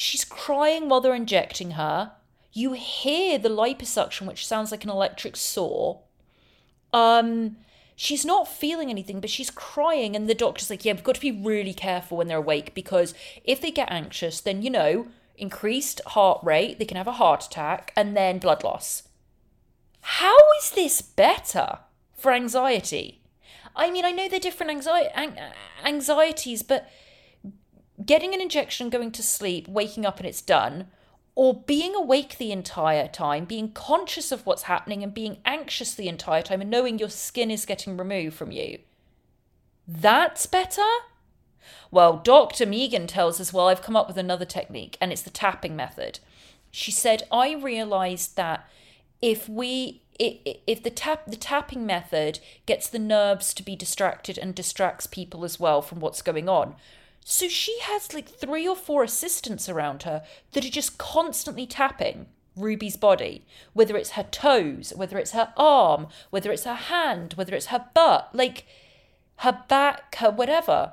She's 0.00 0.24
crying 0.24 0.88
while 0.88 1.00
they're 1.00 1.12
injecting 1.12 1.72
her. 1.72 2.12
You 2.52 2.74
hear 2.74 3.36
the 3.36 3.48
liposuction, 3.48 4.28
which 4.28 4.46
sounds 4.46 4.70
like 4.70 4.84
an 4.84 4.90
electric 4.90 5.36
saw. 5.36 5.98
Um, 6.92 7.56
she's 7.96 8.24
not 8.24 8.46
feeling 8.46 8.90
anything, 8.90 9.20
but 9.20 9.28
she's 9.28 9.50
crying, 9.50 10.14
and 10.14 10.28
the 10.28 10.36
doctor's 10.36 10.70
like, 10.70 10.84
"Yeah, 10.84 10.92
we've 10.92 11.02
got 11.02 11.16
to 11.16 11.20
be 11.20 11.32
really 11.32 11.74
careful 11.74 12.16
when 12.16 12.28
they're 12.28 12.38
awake 12.38 12.74
because 12.74 13.12
if 13.42 13.60
they 13.60 13.72
get 13.72 13.90
anxious, 13.90 14.40
then 14.40 14.62
you 14.62 14.70
know, 14.70 15.08
increased 15.36 16.00
heart 16.06 16.38
rate, 16.44 16.78
they 16.78 16.84
can 16.84 16.96
have 16.96 17.08
a 17.08 17.18
heart 17.18 17.44
attack, 17.44 17.92
and 17.96 18.16
then 18.16 18.38
blood 18.38 18.62
loss." 18.62 19.02
How 20.00 20.36
is 20.60 20.70
this 20.70 21.02
better 21.02 21.80
for 22.16 22.32
anxiety? 22.32 23.20
I 23.78 23.90
mean, 23.90 24.04
I 24.04 24.10
know 24.10 24.28
they're 24.28 24.40
different 24.40 24.72
anxi- 24.72 25.38
anxieties, 25.84 26.62
but 26.62 26.90
getting 28.04 28.34
an 28.34 28.40
injection, 28.40 28.90
going 28.90 29.12
to 29.12 29.22
sleep, 29.22 29.68
waking 29.68 30.04
up 30.04 30.18
and 30.18 30.26
it's 30.26 30.42
done, 30.42 30.88
or 31.34 31.62
being 31.62 31.94
awake 31.94 32.36
the 32.36 32.50
entire 32.50 33.06
time, 33.06 33.44
being 33.44 33.70
conscious 33.70 34.32
of 34.32 34.44
what's 34.44 34.64
happening 34.64 35.04
and 35.04 35.14
being 35.14 35.38
anxious 35.44 35.94
the 35.94 36.08
entire 36.08 36.42
time 36.42 36.60
and 36.60 36.70
knowing 36.70 36.98
your 36.98 37.08
skin 37.08 37.50
is 37.50 37.64
getting 37.64 37.96
removed 37.96 38.36
from 38.36 38.50
you. 38.50 38.80
That's 39.86 40.46
better? 40.46 40.82
Well, 41.90 42.18
Dr. 42.18 42.66
Megan 42.66 43.06
tells 43.06 43.40
us, 43.40 43.52
well, 43.52 43.68
I've 43.68 43.82
come 43.82 43.96
up 43.96 44.08
with 44.08 44.18
another 44.18 44.44
technique, 44.44 44.98
and 45.00 45.12
it's 45.12 45.22
the 45.22 45.30
tapping 45.30 45.76
method. 45.76 46.18
She 46.70 46.90
said, 46.90 47.22
I 47.30 47.54
realized 47.54 48.36
that 48.36 48.68
if 49.20 49.48
we 49.48 50.02
if 50.20 50.82
the 50.82 50.90
tap 50.90 51.26
the 51.26 51.36
tapping 51.36 51.86
method 51.86 52.40
gets 52.66 52.88
the 52.88 52.98
nerves 52.98 53.54
to 53.54 53.62
be 53.62 53.76
distracted 53.76 54.36
and 54.36 54.54
distracts 54.54 55.06
people 55.06 55.44
as 55.44 55.60
well 55.60 55.80
from 55.80 56.00
what's 56.00 56.22
going 56.22 56.48
on 56.48 56.74
so 57.24 57.46
she 57.46 57.78
has 57.82 58.12
like 58.14 58.28
three 58.28 58.66
or 58.66 58.74
four 58.74 59.02
assistants 59.02 59.68
around 59.68 60.04
her 60.04 60.24
that 60.52 60.64
are 60.64 60.70
just 60.70 60.98
constantly 60.98 61.66
tapping 61.66 62.26
Ruby's 62.58 62.96
body, 62.96 63.44
whether 63.72 63.96
it's 63.96 64.12
her 64.12 64.24
toes, 64.24 64.92
whether 64.96 65.18
it's 65.18 65.32
her 65.32 65.52
arm, 65.56 66.08
whether 66.30 66.50
it's 66.50 66.64
her 66.64 66.74
hand, 66.74 67.34
whether 67.34 67.54
it's 67.54 67.66
her 67.66 67.86
butt, 67.94 68.30
like 68.32 68.66
her 69.36 69.64
back, 69.68 70.16
her 70.16 70.30
whatever. 70.30 70.92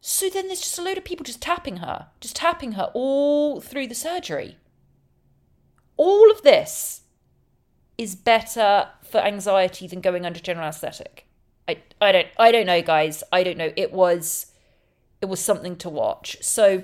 So 0.00 0.28
then 0.28 0.46
there's 0.46 0.60
just 0.60 0.78
a 0.78 0.82
load 0.82 0.98
of 0.98 1.04
people 1.04 1.24
just 1.24 1.42
tapping 1.42 1.78
her, 1.78 2.08
just 2.20 2.36
tapping 2.36 2.72
her 2.72 2.90
all 2.94 3.60
through 3.60 3.86
the 3.86 3.94
surgery. 3.94 4.56
All 5.96 6.30
of 6.30 6.42
this 6.42 7.02
is 7.98 8.14
better 8.14 8.88
for 9.02 9.18
anxiety 9.18 9.86
than 9.86 10.00
going 10.00 10.26
under 10.26 10.40
general 10.40 10.66
anesthetic. 10.66 11.26
I, 11.68 11.82
I 12.00 12.12
don't 12.12 12.28
I 12.38 12.52
don't 12.52 12.66
know 12.66 12.82
guys. 12.82 13.22
I 13.32 13.42
don't 13.42 13.58
know. 13.58 13.72
It 13.76 13.92
was 13.92 14.46
it 15.20 15.26
was 15.26 15.40
something 15.40 15.76
to 15.76 15.88
watch. 15.88 16.36
So 16.40 16.82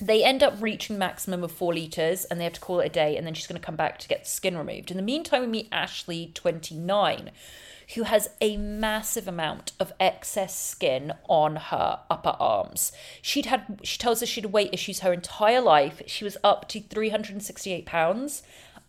they 0.00 0.24
end 0.24 0.42
up 0.42 0.54
reaching 0.60 0.98
maximum 0.98 1.44
of 1.44 1.52
four 1.52 1.74
litres 1.74 2.24
and 2.24 2.40
they 2.40 2.44
have 2.44 2.54
to 2.54 2.60
call 2.60 2.80
it 2.80 2.86
a 2.86 2.90
day 2.90 3.16
and 3.16 3.26
then 3.26 3.34
she's 3.34 3.46
going 3.46 3.60
to 3.60 3.64
come 3.64 3.76
back 3.76 3.98
to 3.98 4.08
get 4.08 4.24
the 4.24 4.30
skin 4.30 4.56
removed. 4.56 4.90
In 4.90 4.96
the 4.96 5.02
meantime, 5.02 5.42
we 5.42 5.46
meet 5.46 5.68
Ashley, 5.70 6.30
29, 6.34 7.30
who 7.94 8.04
has 8.04 8.30
a 8.40 8.56
massive 8.56 9.28
amount 9.28 9.72
of 9.78 9.92
excess 10.00 10.58
skin 10.58 11.12
on 11.28 11.56
her 11.56 12.00
upper 12.08 12.36
arms. 12.40 12.92
She'd 13.20 13.46
had 13.46 13.80
she 13.82 13.98
tells 13.98 14.22
us 14.22 14.28
she'd 14.28 14.44
had 14.44 14.52
weight 14.52 14.70
issues 14.72 15.00
her 15.00 15.12
entire 15.12 15.60
life. 15.60 16.02
She 16.06 16.24
was 16.24 16.36
up 16.42 16.68
to 16.70 16.80
368 16.80 17.84
pounds. 17.84 18.42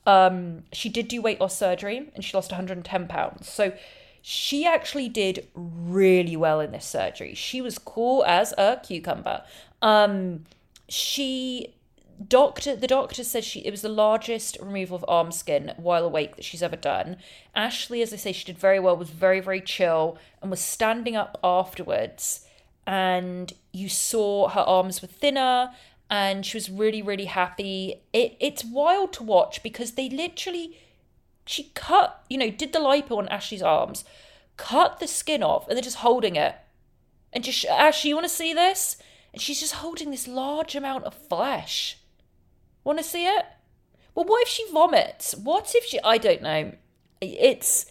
Um, 0.05 0.63
she 0.73 0.89
did 0.89 1.07
do 1.07 1.21
weight 1.21 1.39
loss 1.39 1.57
surgery 1.57 2.09
and 2.15 2.23
she 2.23 2.35
lost 2.35 2.51
110 2.51 3.07
pounds. 3.07 3.49
So 3.49 3.73
she 4.21 4.65
actually 4.65 5.09
did 5.09 5.47
really 5.53 6.35
well 6.35 6.59
in 6.59 6.71
this 6.71 6.85
surgery. 6.85 7.33
She 7.33 7.61
was 7.61 7.77
cool 7.77 8.23
as 8.25 8.53
a 8.57 8.79
cucumber. 8.83 9.43
Um, 9.81 10.45
she 10.87 11.73
doctor 12.27 12.75
the 12.75 12.87
doctor 12.87 13.23
said 13.23 13.43
she 13.43 13.61
it 13.61 13.71
was 13.71 13.81
the 13.81 13.89
largest 13.89 14.57
removal 14.61 14.95
of 14.95 15.05
arm 15.07 15.31
skin 15.31 15.73
while 15.77 16.05
awake 16.05 16.35
that 16.35 16.45
she's 16.45 16.61
ever 16.61 16.75
done. 16.75 17.17
Ashley, 17.55 18.01
as 18.01 18.13
I 18.13 18.17
say, 18.17 18.31
she 18.31 18.45
did 18.45 18.57
very 18.57 18.79
well, 18.79 18.95
was 18.95 19.09
very, 19.09 19.39
very 19.39 19.61
chill, 19.61 20.17
and 20.41 20.51
was 20.51 20.59
standing 20.59 21.15
up 21.15 21.39
afterwards. 21.43 22.45
And 22.85 23.53
you 23.71 23.89
saw 23.89 24.49
her 24.49 24.61
arms 24.61 25.01
were 25.01 25.07
thinner 25.07 25.71
and 26.12 26.45
she 26.45 26.58
was 26.58 26.69
really, 26.69 27.02
really 27.02 27.26
happy. 27.26 28.04
It 28.12 28.36
it's 28.41 28.65
wild 28.65 29.13
to 29.13 29.24
watch 29.24 29.63
because 29.63 29.93
they 29.93 30.10
literally 30.10 30.78
she 31.45 31.71
cut, 31.74 32.24
you 32.30 32.38
know, 32.38 32.52
did 32.52 32.74
the 32.74 32.80
lipo 32.80 33.17
on 33.17 33.30
Ashley's 33.30 33.63
arms, 33.63 34.04
cut 34.58 35.00
the 35.00 35.08
skin 35.08 35.41
off, 35.41 35.67
and 35.67 35.76
they're 35.76 35.82
just 35.82 35.97
holding 35.97 36.36
it. 36.36 36.56
And 37.34 37.43
just 37.43 37.65
Ashley, 37.65 38.10
you 38.10 38.15
want 38.15 38.26
to 38.26 38.34
see 38.34 38.54
this? 38.54 38.97
And 39.34 39.41
she's 39.41 39.62
just 39.62 39.76
holding 39.76 40.12
this 40.12 40.28
large 40.28 40.76
amount 40.76 41.06
of 41.06 41.13
flesh. 41.13 41.97
Want 42.84 43.00
to 43.00 43.04
see 43.04 43.26
it? 43.26 43.45
Well, 44.13 44.26
what 44.26 44.41
if 44.43 44.50
she 44.50 44.69
vomits? 44.71 45.34
What 45.36 45.74
if 45.74 45.86
she. 45.86 46.00
I 46.04 46.17
don't 46.17 46.41
know. 46.41 46.74
It's. 47.21 47.89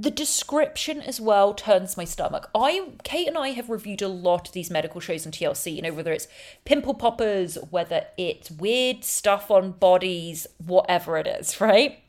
The 0.00 0.10
description 0.10 1.02
as 1.02 1.20
well 1.20 1.52
turns 1.52 1.94
my 1.94 2.06
stomach. 2.06 2.48
I, 2.54 2.92
Kate 3.04 3.28
and 3.28 3.36
I 3.36 3.50
have 3.50 3.68
reviewed 3.68 4.00
a 4.00 4.08
lot 4.08 4.48
of 4.48 4.54
these 4.54 4.70
medical 4.70 4.98
shows 4.98 5.26
on 5.26 5.32
TLC, 5.32 5.76
you 5.76 5.82
know, 5.82 5.92
whether 5.92 6.10
it's 6.10 6.26
pimple 6.64 6.94
poppers, 6.94 7.58
whether 7.68 8.06
it's 8.16 8.50
weird 8.50 9.04
stuff 9.04 9.50
on 9.50 9.72
bodies, 9.72 10.46
whatever 10.56 11.18
it 11.18 11.26
is, 11.26 11.60
right? 11.60 12.02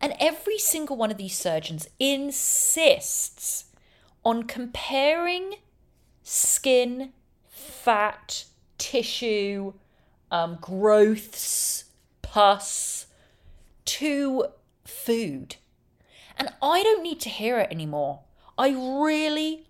And 0.00 0.14
every 0.20 0.58
single 0.58 0.96
one 0.96 1.10
of 1.10 1.16
these 1.16 1.36
surgeons 1.36 1.88
insists 1.98 3.64
on 4.24 4.44
comparing 4.44 5.56
skin, 6.22 7.14
fat, 7.48 8.44
tissue, 8.78 9.72
um, 10.30 10.58
growths, 10.60 11.86
pus 12.22 13.08
to 13.86 14.44
food. 14.84 15.56
And 16.36 16.50
I 16.62 16.82
don't 16.82 17.02
need 17.02 17.20
to 17.20 17.28
hear 17.28 17.58
it 17.58 17.70
anymore. 17.70 18.20
I 18.56 18.70
really 18.70 19.66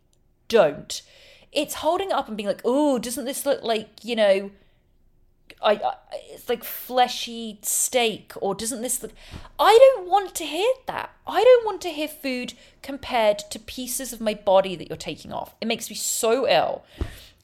don't. 0.49 1.03
It's 1.53 1.75
holding 1.75 2.11
it 2.11 2.15
up 2.15 2.29
and 2.29 2.37
being 2.37 2.49
like, 2.49 2.63
oh, 2.65 2.99
doesn't 2.99 3.25
this 3.25 3.47
look 3.47 3.63
like, 3.63 4.05
you 4.05 4.17
know, 4.17 4.51
I, 5.63 5.73
I, 5.73 5.95
it's 6.31 6.49
like 6.49 6.65
fleshy 6.65 7.59
steak 7.63 8.33
or 8.37 8.55
doesn't 8.55 8.83
this 8.83 9.03
look 9.03 9.13
I 9.59 9.79
don't 9.97 10.09
want 10.09 10.35
to 10.37 10.45
hear 10.45 10.71
that. 10.87 11.11
I 11.27 11.43
don't 11.43 11.65
want 11.65 11.81
to 11.83 11.89
hear 11.89 12.09
food 12.09 12.55
compared 12.83 13.39
to 13.39 13.59
pieces 13.59 14.13
of 14.13 14.21
my 14.21 14.35
body 14.35 14.77
that 14.77 14.89
you're 14.89 14.97
taking 14.97 15.33
off. 15.33 15.55
It 15.61 15.69
makes 15.69 15.89
me 15.89 15.97
so 15.97 16.49
ill. 16.49 16.85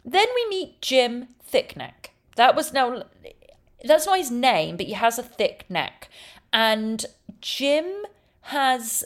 Then 0.04 0.26
we 0.35 0.48
meet 0.48 0.83
Jim 0.83 1.28
Thickneck. 1.50 2.11
That 2.37 2.54
was 2.54 2.72
now 2.72 3.04
that's 3.85 4.06
not 4.06 4.18
his 4.18 4.30
name, 4.30 4.76
but 4.76 4.87
he 4.87 4.92
has 4.92 5.18
a 5.18 5.22
thick 5.22 5.64
neck. 5.68 6.09
And 6.52 7.06
Jim 7.40 8.04
has 8.42 9.05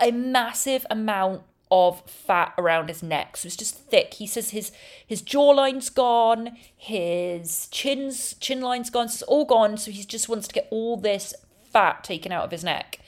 a 0.00 0.10
massive 0.10 0.86
amount 0.90 1.42
of 1.70 2.02
fat 2.08 2.52
around 2.58 2.88
his 2.88 3.02
neck. 3.02 3.36
So 3.36 3.46
it's 3.46 3.56
just 3.56 3.76
thick. 3.76 4.14
He 4.14 4.26
says 4.26 4.50
his 4.50 4.72
his 5.06 5.22
jawline's 5.22 5.88
gone, 5.88 6.56
his 6.76 7.68
chin's 7.70 8.34
chin 8.34 8.60
line's 8.60 8.90
gone, 8.90 9.08
so 9.08 9.14
it's 9.14 9.22
all 9.22 9.44
gone. 9.44 9.76
So 9.76 9.90
he 9.90 10.02
just 10.02 10.28
wants 10.28 10.48
to 10.48 10.54
get 10.54 10.68
all 10.70 10.96
this 10.96 11.34
fat 11.72 12.02
taken 12.02 12.32
out 12.32 12.44
of 12.44 12.50
his 12.50 12.64
neck. 12.64 12.98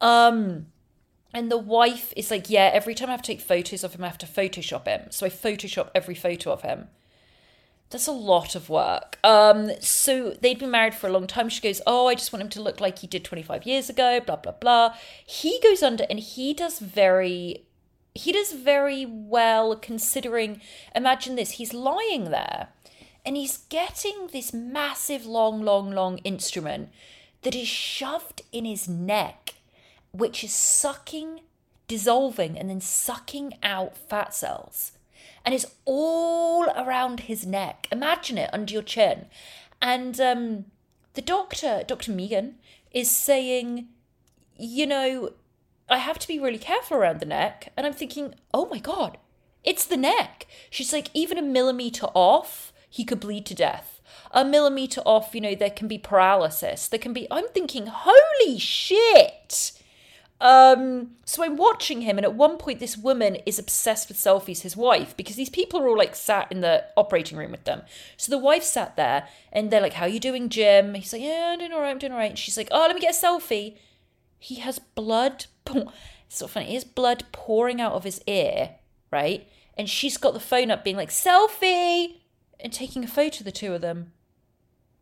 Um 0.00 0.66
and 1.32 1.50
the 1.50 1.58
wife 1.58 2.12
is 2.16 2.30
like, 2.30 2.48
yeah, 2.48 2.70
every 2.72 2.94
time 2.94 3.10
I 3.10 3.12
have 3.12 3.22
to 3.22 3.26
take 3.26 3.40
photos 3.40 3.84
of 3.84 3.94
him, 3.94 4.02
I 4.02 4.08
have 4.08 4.18
to 4.18 4.26
Photoshop 4.26 4.86
him. 4.86 5.10
So 5.10 5.26
I 5.26 5.28
Photoshop 5.28 5.90
every 5.94 6.14
photo 6.14 6.50
of 6.52 6.62
him. 6.62 6.88
That's 7.90 8.06
a 8.06 8.12
lot 8.12 8.54
of 8.54 8.68
work. 8.68 9.18
Um, 9.24 9.70
so 9.80 10.30
they'd 10.30 10.58
been 10.58 10.70
married 10.70 10.94
for 10.94 11.06
a 11.06 11.12
long 11.12 11.26
time. 11.26 11.48
She 11.48 11.62
goes, 11.62 11.80
Oh, 11.86 12.06
I 12.06 12.14
just 12.14 12.32
want 12.32 12.42
him 12.42 12.50
to 12.50 12.62
look 12.62 12.80
like 12.80 12.98
he 12.98 13.06
did 13.06 13.24
25 13.24 13.64
years 13.66 13.88
ago, 13.88 14.20
blah, 14.20 14.36
blah, 14.36 14.52
blah. 14.52 14.94
He 15.24 15.58
goes 15.62 15.82
under 15.82 16.04
and 16.10 16.20
he 16.20 16.52
does 16.52 16.78
very 16.78 17.64
he 18.14 18.32
does 18.32 18.52
very 18.52 19.06
well 19.06 19.76
considering 19.76 20.60
imagine 20.94 21.36
this 21.36 21.52
he's 21.52 21.72
lying 21.72 22.24
there 22.30 22.68
and 23.24 23.36
he's 23.36 23.58
getting 23.68 24.28
this 24.32 24.52
massive 24.52 25.24
long 25.24 25.62
long 25.62 25.92
long 25.92 26.18
instrument 26.18 26.88
that 27.42 27.54
is 27.54 27.68
shoved 27.68 28.42
in 28.50 28.64
his 28.64 28.88
neck 28.88 29.54
which 30.10 30.42
is 30.42 30.52
sucking 30.52 31.40
dissolving 31.86 32.58
and 32.58 32.68
then 32.68 32.80
sucking 32.80 33.54
out 33.62 33.96
fat 33.96 34.34
cells 34.34 34.92
and 35.48 35.54
it's 35.54 35.64
all 35.86 36.64
around 36.64 37.20
his 37.20 37.46
neck 37.46 37.88
imagine 37.90 38.36
it 38.36 38.50
under 38.52 38.74
your 38.74 38.82
chin 38.82 39.24
and 39.80 40.20
um, 40.20 40.66
the 41.14 41.22
doctor 41.22 41.82
dr 41.86 42.10
megan 42.10 42.56
is 42.92 43.10
saying 43.10 43.88
you 44.58 44.86
know 44.86 45.30
I 45.88 45.98
have 45.98 46.18
to 46.18 46.28
be 46.28 46.38
really 46.38 46.58
careful 46.58 46.98
around 46.98 47.20
the 47.20 47.26
neck. 47.26 47.72
And 47.76 47.86
I'm 47.86 47.94
thinking, 47.94 48.34
oh 48.52 48.66
my 48.66 48.78
God, 48.78 49.18
it's 49.64 49.86
the 49.86 49.96
neck. 49.96 50.46
She's 50.70 50.92
like, 50.92 51.08
even 51.14 51.38
a 51.38 51.42
millimeter 51.42 52.06
off, 52.14 52.72
he 52.88 53.04
could 53.04 53.20
bleed 53.20 53.46
to 53.46 53.54
death. 53.54 54.00
A 54.30 54.44
millimeter 54.44 55.00
off, 55.02 55.34
you 55.34 55.40
know, 55.40 55.54
there 55.54 55.70
can 55.70 55.88
be 55.88 55.98
paralysis. 55.98 56.88
There 56.88 56.98
can 56.98 57.12
be, 57.12 57.26
I'm 57.30 57.48
thinking, 57.48 57.86
holy 57.86 58.58
shit. 58.58 59.72
Um, 60.40 61.16
so 61.24 61.42
I'm 61.42 61.56
watching 61.56 62.02
him, 62.02 62.16
and 62.16 62.24
at 62.24 62.34
one 62.34 62.58
point, 62.58 62.78
this 62.78 62.96
woman 62.96 63.36
is 63.44 63.58
obsessed 63.58 64.08
with 64.08 64.16
selfies, 64.16 64.62
his 64.62 64.76
wife, 64.76 65.16
because 65.16 65.34
these 65.34 65.50
people 65.50 65.80
are 65.80 65.88
all 65.88 65.98
like 65.98 66.14
sat 66.14 66.50
in 66.52 66.60
the 66.60 66.84
operating 66.96 67.36
room 67.36 67.50
with 67.50 67.64
them. 67.64 67.82
So 68.16 68.30
the 68.30 68.38
wife 68.38 68.62
sat 68.62 68.96
there, 68.96 69.26
and 69.52 69.70
they're 69.70 69.80
like, 69.80 69.94
"How 69.94 70.04
are 70.04 70.08
you 70.08 70.20
doing, 70.20 70.48
Jim?" 70.48 70.94
He's 70.94 71.12
like, 71.12 71.22
"Yeah, 71.22 71.50
I'm 71.52 71.58
doing 71.58 71.72
all 71.72 71.80
right. 71.80 71.90
I'm 71.90 71.98
doing 71.98 72.12
all 72.12 72.18
right." 72.18 72.30
And 72.30 72.38
she's 72.38 72.56
like, 72.56 72.68
"Oh, 72.70 72.80
let 72.80 72.94
me 72.94 73.00
get 73.00 73.16
a 73.16 73.18
selfie." 73.18 73.76
He 74.38 74.56
has 74.56 74.78
blood 74.78 75.46
it's 76.28 76.38
so 76.38 76.46
funny. 76.46 76.66
His 76.66 76.84
blood 76.84 77.24
pouring 77.32 77.80
out 77.80 77.92
of 77.92 78.04
his 78.04 78.22
ear, 78.26 78.76
right? 79.10 79.48
And 79.76 79.88
she's 79.88 80.18
got 80.18 80.34
the 80.34 80.40
phone 80.40 80.70
up, 80.70 80.84
being 80.84 80.96
like, 80.96 81.10
selfie! 81.10 82.16
And 82.60 82.72
taking 82.72 83.02
a 83.02 83.08
photo 83.08 83.40
of 83.40 83.44
the 83.44 83.52
two 83.52 83.72
of 83.72 83.80
them. 83.80 84.12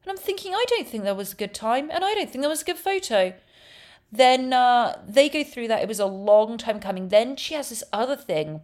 And 0.02 0.10
I'm 0.10 0.16
thinking, 0.16 0.54
I 0.54 0.64
don't 0.68 0.86
think 0.86 1.02
that 1.04 1.16
was 1.16 1.32
a 1.32 1.36
good 1.36 1.54
time, 1.54 1.90
and 1.90 2.04
I 2.04 2.14
don't 2.14 2.30
think 2.30 2.42
that 2.42 2.48
was 2.48 2.62
a 2.62 2.66
good 2.66 2.78
photo. 2.78 3.34
Then 4.10 4.52
uh, 4.52 5.02
they 5.06 5.28
go 5.28 5.42
through 5.44 5.68
that. 5.68 5.82
It 5.82 5.88
was 5.88 6.00
a 6.00 6.06
long 6.06 6.58
time 6.58 6.80
coming. 6.80 7.08
Then 7.08 7.36
she 7.36 7.54
has 7.54 7.68
this 7.68 7.84
other 7.92 8.16
thing, 8.16 8.62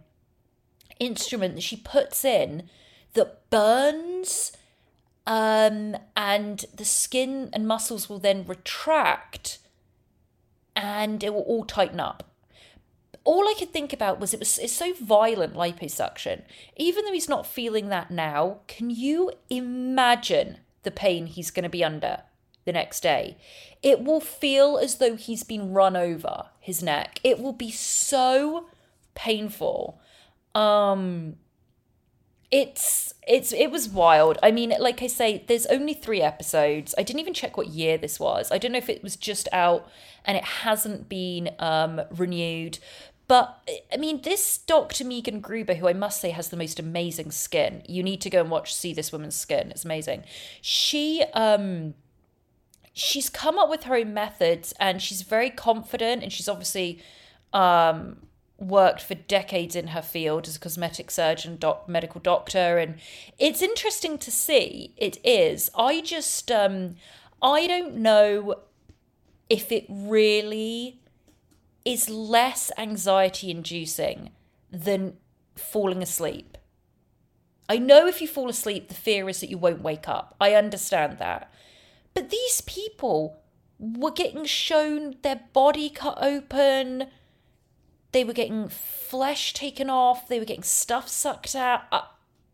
instrument 0.99 1.55
that 1.55 1.61
she 1.61 1.75
puts 1.75 2.23
in 2.23 2.69
that 3.13 3.49
burns, 3.49 4.53
um, 5.27 5.95
and 6.15 6.65
the 6.75 6.85
skin 6.85 7.49
and 7.53 7.67
muscles 7.67 8.09
will 8.09 8.19
then 8.19 8.45
retract 8.45 9.59
and 10.75 11.23
it 11.23 11.33
will 11.33 11.41
all 11.41 11.63
tighten 11.63 11.99
up. 11.99 12.23
All 13.23 13.47
I 13.47 13.55
could 13.57 13.71
think 13.71 13.93
about 13.93 14.19
was 14.19 14.33
it 14.33 14.39
was 14.39 14.57
it's 14.59 14.73
so 14.73 14.93
violent 14.93 15.53
liposuction. 15.53 16.41
Even 16.75 17.05
though 17.05 17.13
he's 17.13 17.29
not 17.29 17.47
feeling 17.47 17.87
that 17.87 18.11
now, 18.11 18.59
can 18.67 18.89
you 18.89 19.31
imagine 19.49 20.57
the 20.83 20.91
pain 20.91 21.27
he's 21.27 21.51
going 21.51 21.63
to 21.63 21.69
be 21.69 21.83
under 21.83 22.23
the 22.65 22.73
next 22.73 23.01
day? 23.01 23.37
It 23.81 24.03
will 24.03 24.19
feel 24.19 24.77
as 24.77 24.95
though 24.95 25.15
he's 25.15 25.43
been 25.43 25.73
run 25.73 25.95
over 25.95 26.45
his 26.59 26.81
neck. 26.81 27.19
It 27.23 27.39
will 27.39 27.53
be 27.53 27.71
so 27.71 28.67
painful. 29.15 29.99
Um 30.55 31.37
it's 32.53 33.15
it's 33.27 33.51
it 33.51 33.71
was 33.71 33.89
wild. 33.89 34.37
I 34.43 34.51
mean, 34.51 34.75
like 34.79 35.01
I 35.01 35.07
say, 35.07 35.43
there's 35.47 35.65
only 35.65 35.95
three 35.95 36.21
episodes. 36.21 36.93
I 36.97 37.01
didn't 37.01 37.19
even 37.19 37.33
check 37.33 37.57
what 37.57 37.69
year 37.69 37.97
this 37.97 38.19
was. 38.19 38.51
I 38.51 38.59
don't 38.59 38.73
know 38.73 38.77
if 38.77 38.89
it 38.89 39.01
was 39.01 39.15
just 39.15 39.49
out 39.51 39.89
and 40.23 40.37
it 40.37 40.43
hasn't 40.43 41.09
been 41.09 41.49
um, 41.57 42.01
renewed. 42.15 42.77
But 43.27 43.57
I 43.91 43.97
mean, 43.97 44.21
this 44.21 44.59
Dr. 44.59 45.03
Megan 45.03 45.39
Gruber, 45.39 45.73
who 45.73 45.87
I 45.87 45.93
must 45.93 46.21
say 46.21 46.29
has 46.29 46.49
the 46.49 46.57
most 46.57 46.79
amazing 46.79 47.31
skin. 47.31 47.81
You 47.87 48.03
need 48.03 48.21
to 48.21 48.29
go 48.29 48.41
and 48.41 48.51
watch, 48.51 48.75
see 48.75 48.93
this 48.93 49.11
woman's 49.11 49.35
skin. 49.35 49.71
It's 49.71 49.83
amazing. 49.83 50.23
She 50.61 51.23
um 51.33 51.95
she's 52.93 53.29
come 53.29 53.57
up 53.57 53.69
with 53.69 53.83
her 53.83 53.95
own 53.95 54.13
methods 54.13 54.73
and 54.79 55.01
she's 55.01 55.23
very 55.23 55.49
confident 55.49 56.23
and 56.23 56.31
she's 56.31 56.47
obviously 56.47 57.01
um 57.51 58.17
worked 58.59 59.01
for 59.01 59.15
decades 59.15 59.75
in 59.75 59.87
her 59.87 60.01
field 60.01 60.47
as 60.47 60.55
a 60.55 60.59
cosmetic 60.59 61.11
surgeon, 61.11 61.57
doc, 61.57 61.87
medical 61.87 62.21
doctor, 62.21 62.77
and 62.77 62.95
it's 63.37 63.61
interesting 63.61 64.17
to 64.17 64.31
see. 64.31 64.93
It 64.97 65.17
is. 65.23 65.69
I 65.77 66.01
just, 66.01 66.51
um, 66.51 66.95
I 67.41 67.67
don't 67.67 67.95
know 67.95 68.55
if 69.49 69.71
it 69.71 69.85
really 69.89 70.99
is 71.85 72.09
less 72.09 72.71
anxiety 72.77 73.51
inducing 73.51 74.29
than 74.71 75.17
falling 75.55 76.01
asleep. 76.01 76.57
I 77.67 77.77
know 77.77 78.07
if 78.07 78.21
you 78.21 78.27
fall 78.27 78.49
asleep, 78.49 78.87
the 78.87 78.93
fear 78.93 79.29
is 79.29 79.39
that 79.41 79.49
you 79.49 79.57
won't 79.57 79.81
wake 79.81 80.07
up. 80.07 80.35
I 80.39 80.53
understand 80.53 81.17
that. 81.19 81.51
But 82.13 82.29
these 82.29 82.61
people 82.61 83.37
were 83.79 84.11
getting 84.11 84.45
shown 84.45 85.15
their 85.21 85.41
body 85.51 85.89
cut 85.89 86.17
open. 86.21 87.07
They 88.11 88.23
were 88.23 88.33
getting 88.33 88.69
flesh 88.69 89.53
taken 89.53 89.89
off. 89.89 90.27
They 90.27 90.39
were 90.39 90.45
getting 90.45 90.63
stuff 90.63 91.07
sucked 91.07 91.55
out. 91.55 91.81
I, 91.91 92.03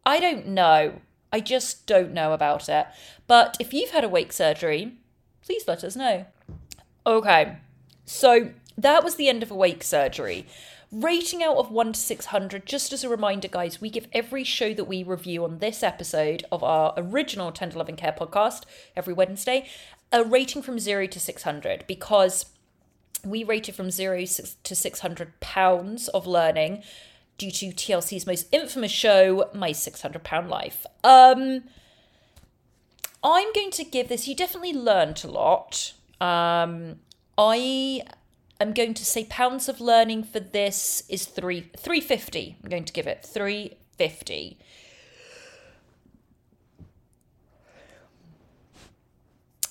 I 0.06 0.20
don't 0.20 0.48
know. 0.48 1.02
I 1.32 1.40
just 1.40 1.86
don't 1.86 2.14
know 2.14 2.34
about 2.34 2.70
it. 2.70 2.88
But 3.28 3.58
if 3.60 3.74
you've 3.74 3.92
had 3.92 4.04
awake 4.04 4.34
surgery, 4.34 4.94
please 5.44 5.68
let 5.68 5.84
us 5.84 5.96
know. 5.96 6.26
Okay, 7.06 7.58
so 8.06 8.52
that 8.78 9.04
was 9.04 9.16
the 9.16 9.30
end 9.30 9.44
of 9.44 9.52
awake 9.52 9.84
surgery. 9.84 10.48
Rating 10.92 11.44
out 11.44 11.58
of 11.58 11.70
1 11.70 11.94
to 11.94 12.00
600, 12.00 12.66
just 12.66 12.92
as 12.92 13.04
a 13.04 13.10
reminder, 13.10 13.48
guys, 13.48 13.80
we 13.80 13.92
give 13.92 14.08
every 14.12 14.44
show 14.44 14.74
that 14.74 14.86
we 14.86 15.04
review 15.04 15.44
on 15.44 15.60
this 15.60 15.84
episode 15.84 16.46
of 16.52 16.64
our 16.64 16.96
original 16.98 17.52
Tender 17.52 17.78
Loving 17.78 17.96
Care 17.96 18.16
podcast 18.18 18.64
every 18.96 19.14
Wednesday 19.14 19.68
a 20.12 20.24
rating 20.24 20.62
from 20.62 20.80
0 20.80 21.08
to 21.08 21.20
600 21.20 21.86
because 21.88 22.48
we 23.24 23.44
rated 23.44 23.76
from 23.76 23.92
0 23.92 24.26
to 24.64 24.76
600 24.76 25.40
pounds 25.40 26.08
of 26.10 26.26
learning 26.26 26.84
due 27.38 27.52
to 27.52 27.68
TLC's 27.68 28.26
most 28.26 28.48
infamous 28.52 28.92
show, 28.92 29.50
My 29.54 29.72
600 29.72 30.24
Pound 30.24 30.50
Life. 30.50 30.86
Um, 31.04 31.64
I'm 33.24 33.54
going 33.54 33.72
to 33.72 33.84
give 33.84 34.10
this, 34.10 34.28
you 34.28 34.36
definitely 34.36 34.74
learned 34.74 35.24
a 35.24 35.28
lot. 35.28 35.94
Um, 36.20 37.00
I 37.38 38.04
am 38.60 38.74
going 38.74 38.94
to 38.94 39.06
say 39.06 39.26
pounds 39.26 39.70
of 39.70 39.80
learning 39.80 40.24
for 40.24 40.40
this 40.40 41.04
is 41.10 41.26
three 41.26 41.70
350. 41.78 42.58
I'm 42.64 42.70
going 42.70 42.86
to 42.86 42.94
give 42.94 43.08
it 43.08 43.26
350. 43.26 44.60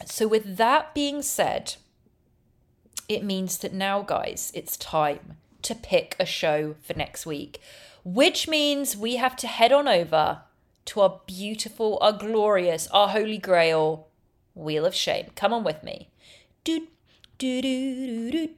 So, 0.06 0.26
with 0.26 0.56
that 0.56 0.94
being 0.94 1.22
said, 1.22 1.74
it 3.08 3.22
means 3.22 3.58
that 3.58 3.72
now, 3.72 4.02
guys, 4.02 4.50
it's 4.54 4.76
time 4.76 5.36
to 5.62 5.74
pick 5.74 6.16
a 6.18 6.24
show 6.24 6.76
for 6.82 6.94
next 6.94 7.26
week, 7.26 7.60
which 8.04 8.48
means 8.48 8.96
we 8.96 9.16
have 9.16 9.36
to 9.36 9.46
head 9.46 9.72
on 9.72 9.86
over 9.88 10.42
to 10.86 11.00
our 11.00 11.20
beautiful, 11.26 11.98
our 12.00 12.12
glorious, 12.12 12.86
our 12.88 13.08
holy 13.08 13.38
grail, 13.38 14.08
Wheel 14.54 14.86
of 14.86 14.94
Shame. 14.94 15.26
Come 15.36 15.52
on 15.52 15.62
with 15.62 15.82
me. 15.82 16.08
Do, 16.64 16.88
do, 17.38 17.62
do, 17.62 18.06
do, 18.06 18.30
do, 18.30 18.50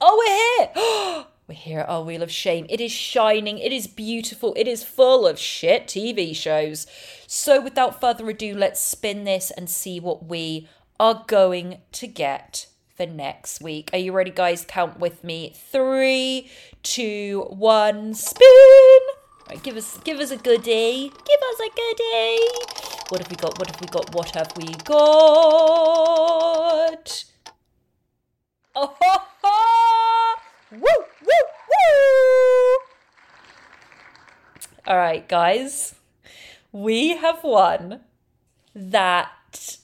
Oh, 0.00 0.16
we're 0.16 0.76
here! 0.76 1.24
We're 1.48 1.54
here 1.54 1.80
at 1.80 1.88
our 1.88 2.04
Wheel 2.04 2.22
of 2.22 2.30
Shame. 2.30 2.66
It 2.68 2.80
is 2.80 2.92
shining, 2.92 3.58
it 3.58 3.72
is 3.72 3.86
beautiful, 3.86 4.52
it 4.54 4.68
is 4.68 4.84
full 4.84 5.26
of 5.26 5.38
shit 5.38 5.86
TV 5.86 6.36
shows. 6.36 6.86
So, 7.26 7.60
without 7.60 8.00
further 8.00 8.28
ado, 8.28 8.54
let's 8.54 8.80
spin 8.80 9.24
this 9.24 9.50
and 9.50 9.68
see 9.68 9.98
what 9.98 10.26
we 10.26 10.68
are 11.00 11.24
going 11.26 11.78
to 11.92 12.06
get 12.06 12.66
for 12.94 13.06
next 13.06 13.60
week. 13.60 13.90
Are 13.92 13.98
you 13.98 14.12
ready, 14.12 14.30
guys? 14.30 14.64
Count 14.68 15.00
with 15.00 15.24
me. 15.24 15.52
Three, 15.56 16.48
two, 16.82 17.46
one, 17.48 18.14
spin. 18.14 19.00
Give 19.62 19.76
us 19.76 19.98
give 20.04 20.20
us 20.20 20.30
a 20.30 20.36
goodie. 20.36 21.10
Give 21.10 21.40
us 21.50 21.60
a 21.60 21.70
goodie. 21.74 22.77
What 23.08 23.20
have 23.22 23.30
we 23.30 23.36
got? 23.36 23.58
What 23.58 23.68
have 23.68 23.80
we 23.80 23.86
got? 23.86 24.14
What 24.14 24.30
have 24.34 24.52
we 24.58 24.74
got? 24.84 24.98
Oh 28.74 28.94
ho 29.00 29.22
ho! 29.42 30.34
Woo 30.72 30.78
woo 30.78 31.44
woo! 31.70 32.78
All 34.86 34.98
right, 34.98 35.26
guys. 35.26 35.94
We 36.70 37.16
have 37.16 37.42
one 37.42 38.00
that 38.74 39.78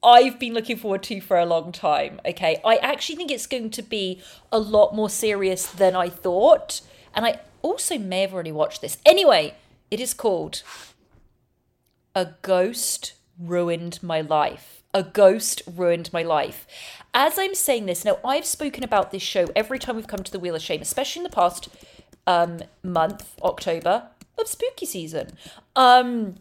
I've 0.00 0.38
been 0.38 0.54
looking 0.54 0.76
forward 0.76 1.02
to 1.04 1.20
for 1.20 1.40
a 1.40 1.44
long 1.44 1.72
time. 1.72 2.20
Okay. 2.24 2.60
I 2.64 2.76
actually 2.76 3.16
think 3.16 3.32
it's 3.32 3.48
going 3.48 3.70
to 3.70 3.82
be 3.82 4.22
a 4.52 4.60
lot 4.60 4.94
more 4.94 5.10
serious 5.10 5.66
than 5.66 5.96
I 5.96 6.08
thought. 6.08 6.82
And 7.14 7.26
I 7.26 7.40
also 7.62 7.98
may 7.98 8.20
have 8.20 8.32
already 8.32 8.52
watched 8.52 8.80
this. 8.80 8.98
Anyway, 9.04 9.56
it 9.90 9.98
is 9.98 10.14
called 10.14 10.62
A 12.18 12.34
Ghost 12.42 13.12
Ruined 13.38 14.02
My 14.02 14.22
Life. 14.22 14.82
A 14.92 15.04
Ghost 15.04 15.62
Ruined 15.72 16.12
My 16.12 16.24
Life. 16.24 16.66
As 17.14 17.38
I'm 17.38 17.54
saying 17.54 17.86
this, 17.86 18.04
now 18.04 18.18
I've 18.24 18.44
spoken 18.44 18.82
about 18.82 19.12
this 19.12 19.22
show 19.22 19.46
every 19.54 19.78
time 19.78 19.94
we've 19.94 20.08
come 20.08 20.24
to 20.24 20.32
the 20.32 20.40
Wheel 20.40 20.56
of 20.56 20.62
Shame, 20.62 20.82
especially 20.82 21.20
in 21.20 21.22
the 21.22 21.30
past 21.30 21.68
um, 22.26 22.58
month, 22.82 23.36
October, 23.40 24.08
of 24.36 24.48
spooky 24.48 24.84
season. 24.84 25.30
Um, 25.76 26.34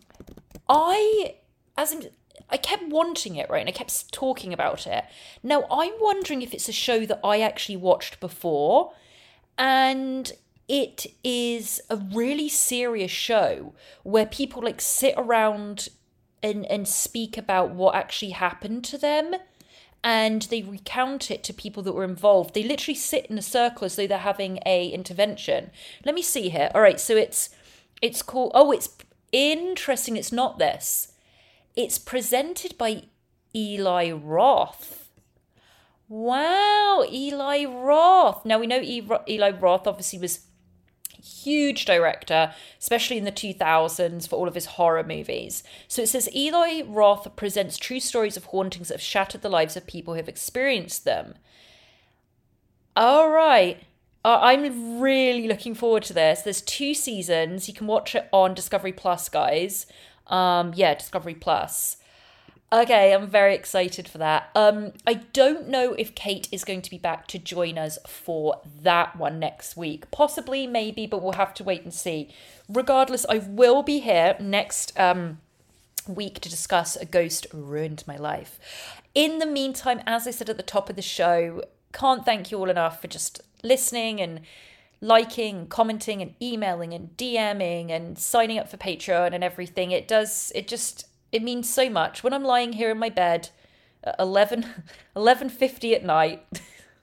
I, 0.68 1.36
as 1.78 1.92
I'm, 1.92 2.02
I 2.50 2.58
kept 2.58 2.88
wanting 2.88 3.36
it, 3.36 3.48
right? 3.48 3.60
And 3.60 3.70
I 3.70 3.72
kept 3.72 4.12
talking 4.12 4.54
about 4.54 4.88
it. 4.88 5.06
Now, 5.44 5.66
I'm 5.70 5.94
wondering 6.02 6.42
if 6.42 6.56
it's 6.56 6.68
a 6.68 6.74
show 6.74 7.06
that 7.06 7.20
I 7.24 7.42
actually 7.42 7.78
watched 7.78 8.20
before. 8.20 8.94
And 9.60 10.32
it 10.67 11.08
is 11.23 11.82
a 11.89 11.97
really 11.97 12.49
serious 12.49 13.12
show 13.12 13.73
where 14.03 14.25
people 14.25 14.62
like 14.62 14.82
sit 14.82 15.13
around 15.17 15.89
and, 16.43 16.65
and 16.65 16.88
speak 16.88 17.38
about 17.38 17.71
what 17.71 17.95
actually 17.95 18.32
happened 18.32 18.84
to 18.86 18.97
them. 18.97 19.36
And 20.03 20.43
they 20.43 20.62
recount 20.62 21.32
it 21.32 21.43
to 21.45 21.53
people 21.53 21.84
that 21.84 21.93
were 21.93 22.03
involved. 22.03 22.53
They 22.53 22.63
literally 22.63 22.95
sit 22.95 23.25
in 23.25 23.38
a 23.38 23.41
circle 23.41 23.86
as 23.86 23.95
though 23.95 24.08
they're 24.08 24.19
having 24.19 24.60
a 24.65 24.88
intervention. 24.89 25.71
Let 26.06 26.15
me 26.15 26.21
see 26.21 26.49
here. 26.49 26.69
All 26.73 26.82
right, 26.82 26.99
so 26.99 27.17
it's 27.17 27.49
it's 28.01 28.21
called 28.21 28.51
oh, 28.53 28.71
it's 28.71 28.89
interesting. 29.34 30.15
It's 30.15 30.32
not 30.32 30.60
this 30.60 31.13
it's 31.77 31.99
presented 31.99 32.75
by 32.77 33.03
Eli 33.56 34.12
Roth. 34.12 35.10
Wow, 36.10 37.06
Eli 37.10 37.65
Roth. 37.65 38.43
Now 38.45 38.58
we 38.58 38.65
know 38.65 38.82
Eli 38.82 39.51
Roth 39.51 39.86
obviously 39.86 40.17
was 40.17 40.47
huge 41.28 41.86
director, 41.86 42.54
especially 42.80 43.18
in 43.18 43.24
the 43.24 43.32
2000s 43.32 44.28
for 44.28 44.36
all 44.36 44.48
of 44.48 44.56
his 44.56 44.66
horror 44.66 45.04
movies. 45.04 45.63
So 45.88 46.02
it 46.02 46.10
says 46.10 46.30
Eli 46.36 46.82
Roth 46.86 47.36
presents 47.36 47.78
true 47.78 48.00
stories 48.00 48.38
of 48.38 48.46
hauntings 48.46 48.88
that 48.88 48.96
have 48.96 49.02
shattered 49.02 49.42
the 49.42 49.50
lives 49.50 49.76
of 49.78 49.88
people 49.88 50.13
who 50.13 50.18
have 50.18 50.30
experienced 50.30 51.06
them. 51.06 51.36
All 52.96 53.30
right. 53.30 53.82
Uh, 54.26 54.40
I'm 54.42 55.00
really 55.00 55.48
looking 55.48 55.76
forward 55.76 56.04
to 56.04 56.13
this. 56.13 56.42
There's 56.42 56.62
two 56.62 56.94
seasons. 56.94 57.68
You 57.68 57.74
can 57.74 57.88
watch 57.88 58.16
it 58.16 58.28
on 58.34 58.54
Discovery 58.54 58.92
Plus, 58.92 59.30
guys. 59.30 59.86
Um, 60.28 60.74
yeah, 60.76 60.96
Discovery 60.96 61.36
Plus. 61.36 61.98
Okay, 62.71 63.13
I'm 63.13 63.27
very 63.27 63.56
excited 63.56 64.10
for 64.10 64.17
that. 64.17 64.49
Um, 64.53 64.91
I 65.06 65.13
don't 65.13 65.69
know 65.69 65.93
if 65.93 66.13
Kate 66.15 66.49
is 66.51 66.65
going 66.65 66.82
to 66.82 66.89
be 66.89 66.97
back 66.97 67.25
to 67.27 67.39
join 67.39 67.77
us 67.77 67.97
for 68.06 68.60
that 68.82 69.15
one 69.15 69.39
next 69.39 69.77
week. 69.77 70.12
Possibly, 70.12 70.67
maybe, 70.67 71.08
but 71.08 71.21
we'll 71.21 71.34
have 71.34 71.53
to 71.56 71.63
wait 71.63 71.84
and 71.84 71.93
see. 71.93 72.30
Regardless, 72.67 73.25
I 73.30 73.38
will 73.38 73.84
be 73.84 73.99
here 73.99 74.36
next 74.41 74.97
um, 74.99 75.39
week 76.10 76.41
to 76.41 76.49
discuss 76.49 76.97
A 76.97 77.06
Ghost 77.06 77.47
Ruined 77.53 78.03
My 78.06 78.17
Life. 78.17 78.60
In 79.15 79.39
the 79.39 79.45
meantime, 79.45 80.01
as 80.06 80.27
I 80.27 80.32
said 80.32 80.49
at 80.49 80.58
the 80.58 80.63
top 80.63 80.89
of 80.89 80.97
the 80.97 81.01
show, 81.01 81.63
can't 81.93 82.25
thank 82.25 82.51
you 82.51 82.58
all 82.58 82.69
enough 82.69 82.99
for 82.99 83.08
just 83.08 83.39
listening 83.63 84.19
and 84.19 84.41
liking, 84.99 85.67
commenting, 85.67 86.21
and 86.21 86.34
emailing 86.41 86.93
and 86.93 87.15
DMing 87.15 87.91
and 87.91 88.19
signing 88.19 88.60
up 88.60 88.67
for 88.67 88.75
Patreon 88.75 89.34
and 89.34 89.41
everything. 89.41 89.91
It 89.91 90.06
does, 90.06 90.51
it 90.53 90.67
just, 90.67 91.08
it 91.32 91.44
means 91.44 91.70
so 91.70 91.90
much. 91.90 92.24
When 92.24 92.34
I'm 92.34 92.44
lying 92.44 92.74
here 92.74 92.92
in 92.92 92.98
my 92.98 93.10
bed 93.10 93.50
at 94.04 94.16
11, 94.20 94.66
11.50 95.16 95.96
at 95.96 96.04
night 96.04 96.46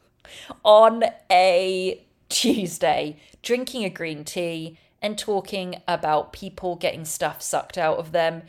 on 0.64 1.04
a 1.30 2.04
Tuesday, 2.28 3.16
drinking 3.42 3.84
a 3.84 3.90
green 3.90 4.24
tea 4.24 4.78
and 5.02 5.18
talking 5.18 5.82
about 5.86 6.32
people 6.32 6.76
getting 6.76 7.04
stuff 7.04 7.42
sucked 7.42 7.76
out 7.76 7.98
of 7.98 8.12
them 8.12 8.42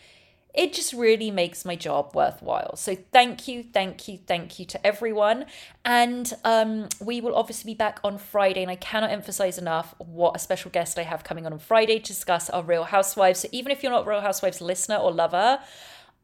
it 0.56 0.74
just 0.74 0.94
really 0.94 1.32
makes 1.32 1.66
my 1.66 1.76
job 1.76 2.16
worthwhile. 2.16 2.76
So 2.78 2.96
thank 3.12 3.48
you, 3.48 3.64
thank 3.64 4.08
you, 4.08 4.18
thank 4.18 4.58
you 4.58 4.66
to 4.66 4.88
everyone. 4.88 5.46
And 5.84 6.32
um, 6.44 6.88
we 7.00 7.20
will 7.22 7.36
obviously 7.36 7.74
be 7.74 7.78
back 7.78 8.00
on 8.04 8.18
Friday. 8.18 8.62
And 8.62 8.72
I 8.72 8.76
cannot 8.76 9.12
emphasize 9.12 9.58
enough 9.58 9.94
what 9.98 10.36
a 10.36 10.40
special 10.40 10.72
guest 10.72 10.98
I 10.98 11.04
have 11.04 11.24
coming 11.24 11.46
on 11.46 11.54
on 11.54 11.60
Friday 11.60 12.00
to 12.00 12.06
discuss 12.06 12.50
our 12.50 12.64
Real 12.64 12.86
Housewives. 12.86 13.42
So 13.42 13.50
even 13.52 13.72
if 13.72 13.84
you're 13.84 13.92
not 13.92 14.08
Real 14.08 14.22
Housewives 14.22 14.62
listener 14.62 14.96
or 14.96 15.12
lover, 15.12 15.60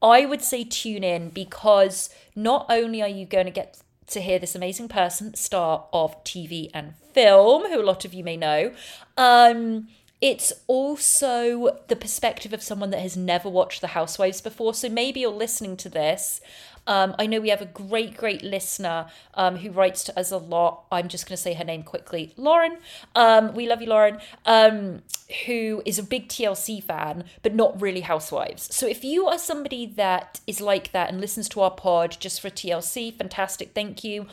I 0.02 0.26
would 0.26 0.42
say 0.42 0.64
tune 0.64 1.04
in 1.04 1.30
because 1.30 2.10
not 2.36 2.66
only 2.70 3.02
are 3.02 3.08
you 3.08 3.26
going 3.26 3.46
to 3.46 3.52
get 3.52 3.78
to 4.08 4.22
hear 4.22 4.40
this 4.40 4.56
amazing 4.56 4.88
person, 4.88 5.34
star 5.36 5.86
of 5.94 6.24
TV 6.24 6.70
and 6.74 6.96
film, 7.14 7.66
who 7.66 7.82
a 7.82 7.84
lot 7.84 8.06
of 8.06 8.14
you 8.14 8.24
may 8.24 8.38
know, 8.38 8.74
um, 9.18 9.88
it's 10.22 10.54
also 10.68 11.80
the 11.88 11.96
perspective 11.96 12.54
of 12.54 12.62
someone 12.62 12.92
that 12.92 13.02
has 13.02 13.18
never 13.18 13.50
watched 13.50 13.82
The 13.82 13.88
Housewives 13.88 14.40
before. 14.40 14.76
So 14.76 14.88
maybe 14.88 15.22
you're 15.22 15.32
listening 15.32 15.76
to 15.78 15.90
this. 15.90 16.42
Um, 16.88 17.16
I 17.20 17.28
know 17.28 17.40
we 17.40 17.50
have 17.50 17.62
a 17.62 17.66
great, 17.66 18.18
great 18.18 18.44
listener 18.44 19.08
um, 19.34 19.58
who 19.58 19.72
writes 19.72 20.04
to 20.06 20.20
us 20.20 20.32
a 20.32 20.38
lot. 20.38 20.86
I'm 20.92 21.08
just 21.08 21.28
going 21.28 21.38
to 21.38 21.42
say 21.42 21.54
her 21.54 21.64
name 21.64 21.84
quickly 21.84 22.34
Lauren. 22.38 22.78
Um, 23.16 23.54
we 23.54 23.68
love 23.68 23.82
you, 23.82 23.88
Lauren, 23.88 24.20
um, 24.46 25.02
who 25.46 25.82
is 25.86 26.00
a 26.00 26.04
big 26.04 26.28
TLC 26.28 26.84
fan, 26.84 27.26
but 27.44 27.54
not 27.54 27.80
really 27.82 28.02
Housewives. 28.02 28.74
So 28.74 28.88
if 28.88 29.04
you 29.04 29.28
are 29.28 29.38
somebody 29.38 29.86
that 29.86 30.40
is 30.48 30.60
like 30.60 30.92
that 30.92 31.10
and 31.10 31.22
listens 31.22 31.48
to 31.50 31.62
our 31.62 31.72
pod 31.72 32.18
just 32.20 32.42
for 32.42 32.50
TLC, 32.50 33.16
fantastic, 33.16 33.74
thank 33.74 34.04
you 34.04 34.28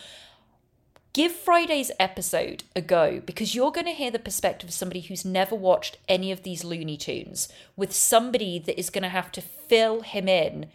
give 1.18 1.32
Friday's 1.32 1.90
episode 1.98 2.62
a 2.76 2.80
go 2.80 3.20
because 3.26 3.52
you're 3.52 3.72
going 3.72 3.86
to 3.86 3.90
hear 3.90 4.12
the 4.12 4.20
perspective 4.20 4.68
of 4.68 4.72
somebody 4.72 5.00
who's 5.00 5.24
never 5.24 5.52
watched 5.52 5.98
any 6.08 6.30
of 6.30 6.44
these 6.44 6.62
Looney 6.62 6.96
Tunes 6.96 7.48
with 7.74 7.92
somebody 7.92 8.60
that 8.60 8.78
is 8.78 8.88
going 8.88 9.02
to 9.02 9.08
have 9.08 9.32
to 9.32 9.40
fill 9.40 10.02
him 10.02 10.28
in 10.28 10.66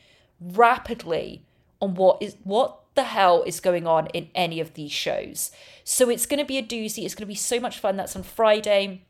rapidly 0.41 1.43
on 1.81 1.95
what 1.95 2.21
is 2.21 2.35
what 2.43 2.81
the 2.93 3.05
hell 3.05 3.43
is 3.43 3.61
going 3.61 3.87
on 3.87 4.07
in 4.07 4.27
any 4.35 4.59
of 4.59 4.73
these 4.73 4.91
shows. 4.91 5.49
So 5.85 6.09
it's 6.09 6.25
going 6.25 6.39
to 6.41 6.45
be 6.45 6.57
a 6.57 6.61
doozy. 6.61 7.05
It's 7.05 7.15
going 7.15 7.25
to 7.25 7.25
be 7.25 7.35
so 7.35 7.61
much 7.61 7.79
fun. 7.79 7.95
That's 7.95 8.17
on 8.17 8.23
Friday. 8.23 9.03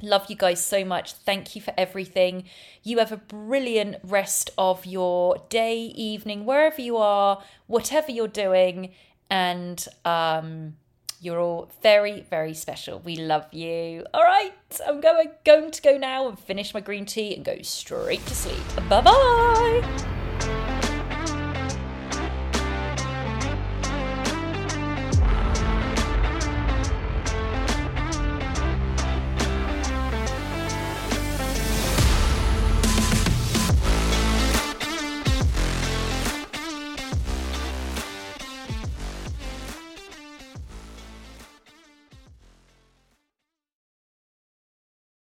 Love 0.00 0.26
you 0.30 0.36
guys 0.36 0.64
so 0.64 0.84
much. 0.84 1.12
Thank 1.12 1.56
you 1.56 1.60
for 1.60 1.74
everything. 1.76 2.44
You 2.84 3.00
have 3.00 3.10
a 3.10 3.16
brilliant 3.16 3.96
rest 4.04 4.50
of 4.56 4.86
your 4.86 5.42
day, 5.48 5.76
evening, 5.76 6.44
wherever 6.46 6.80
you 6.80 6.96
are, 6.98 7.42
whatever 7.66 8.12
you're 8.12 8.28
doing 8.28 8.92
and 9.30 9.84
um, 10.04 10.76
you're 11.20 11.40
all 11.40 11.70
very, 11.82 12.26
very 12.30 12.54
special. 12.54 13.00
We 13.00 13.16
love 13.16 13.52
you. 13.52 14.04
All 14.14 14.22
right, 14.22 14.52
I'm 14.86 15.00
going, 15.00 15.30
going 15.44 15.70
to 15.70 15.82
go 15.82 15.98
now 15.98 16.28
and 16.28 16.38
finish 16.38 16.74
my 16.74 16.80
green 16.80 17.06
tea 17.06 17.34
and 17.34 17.44
go 17.44 17.60
straight 17.62 18.24
to 18.26 18.34
sleep. 18.34 18.88
Bye 18.88 19.00
bye. 19.00 20.07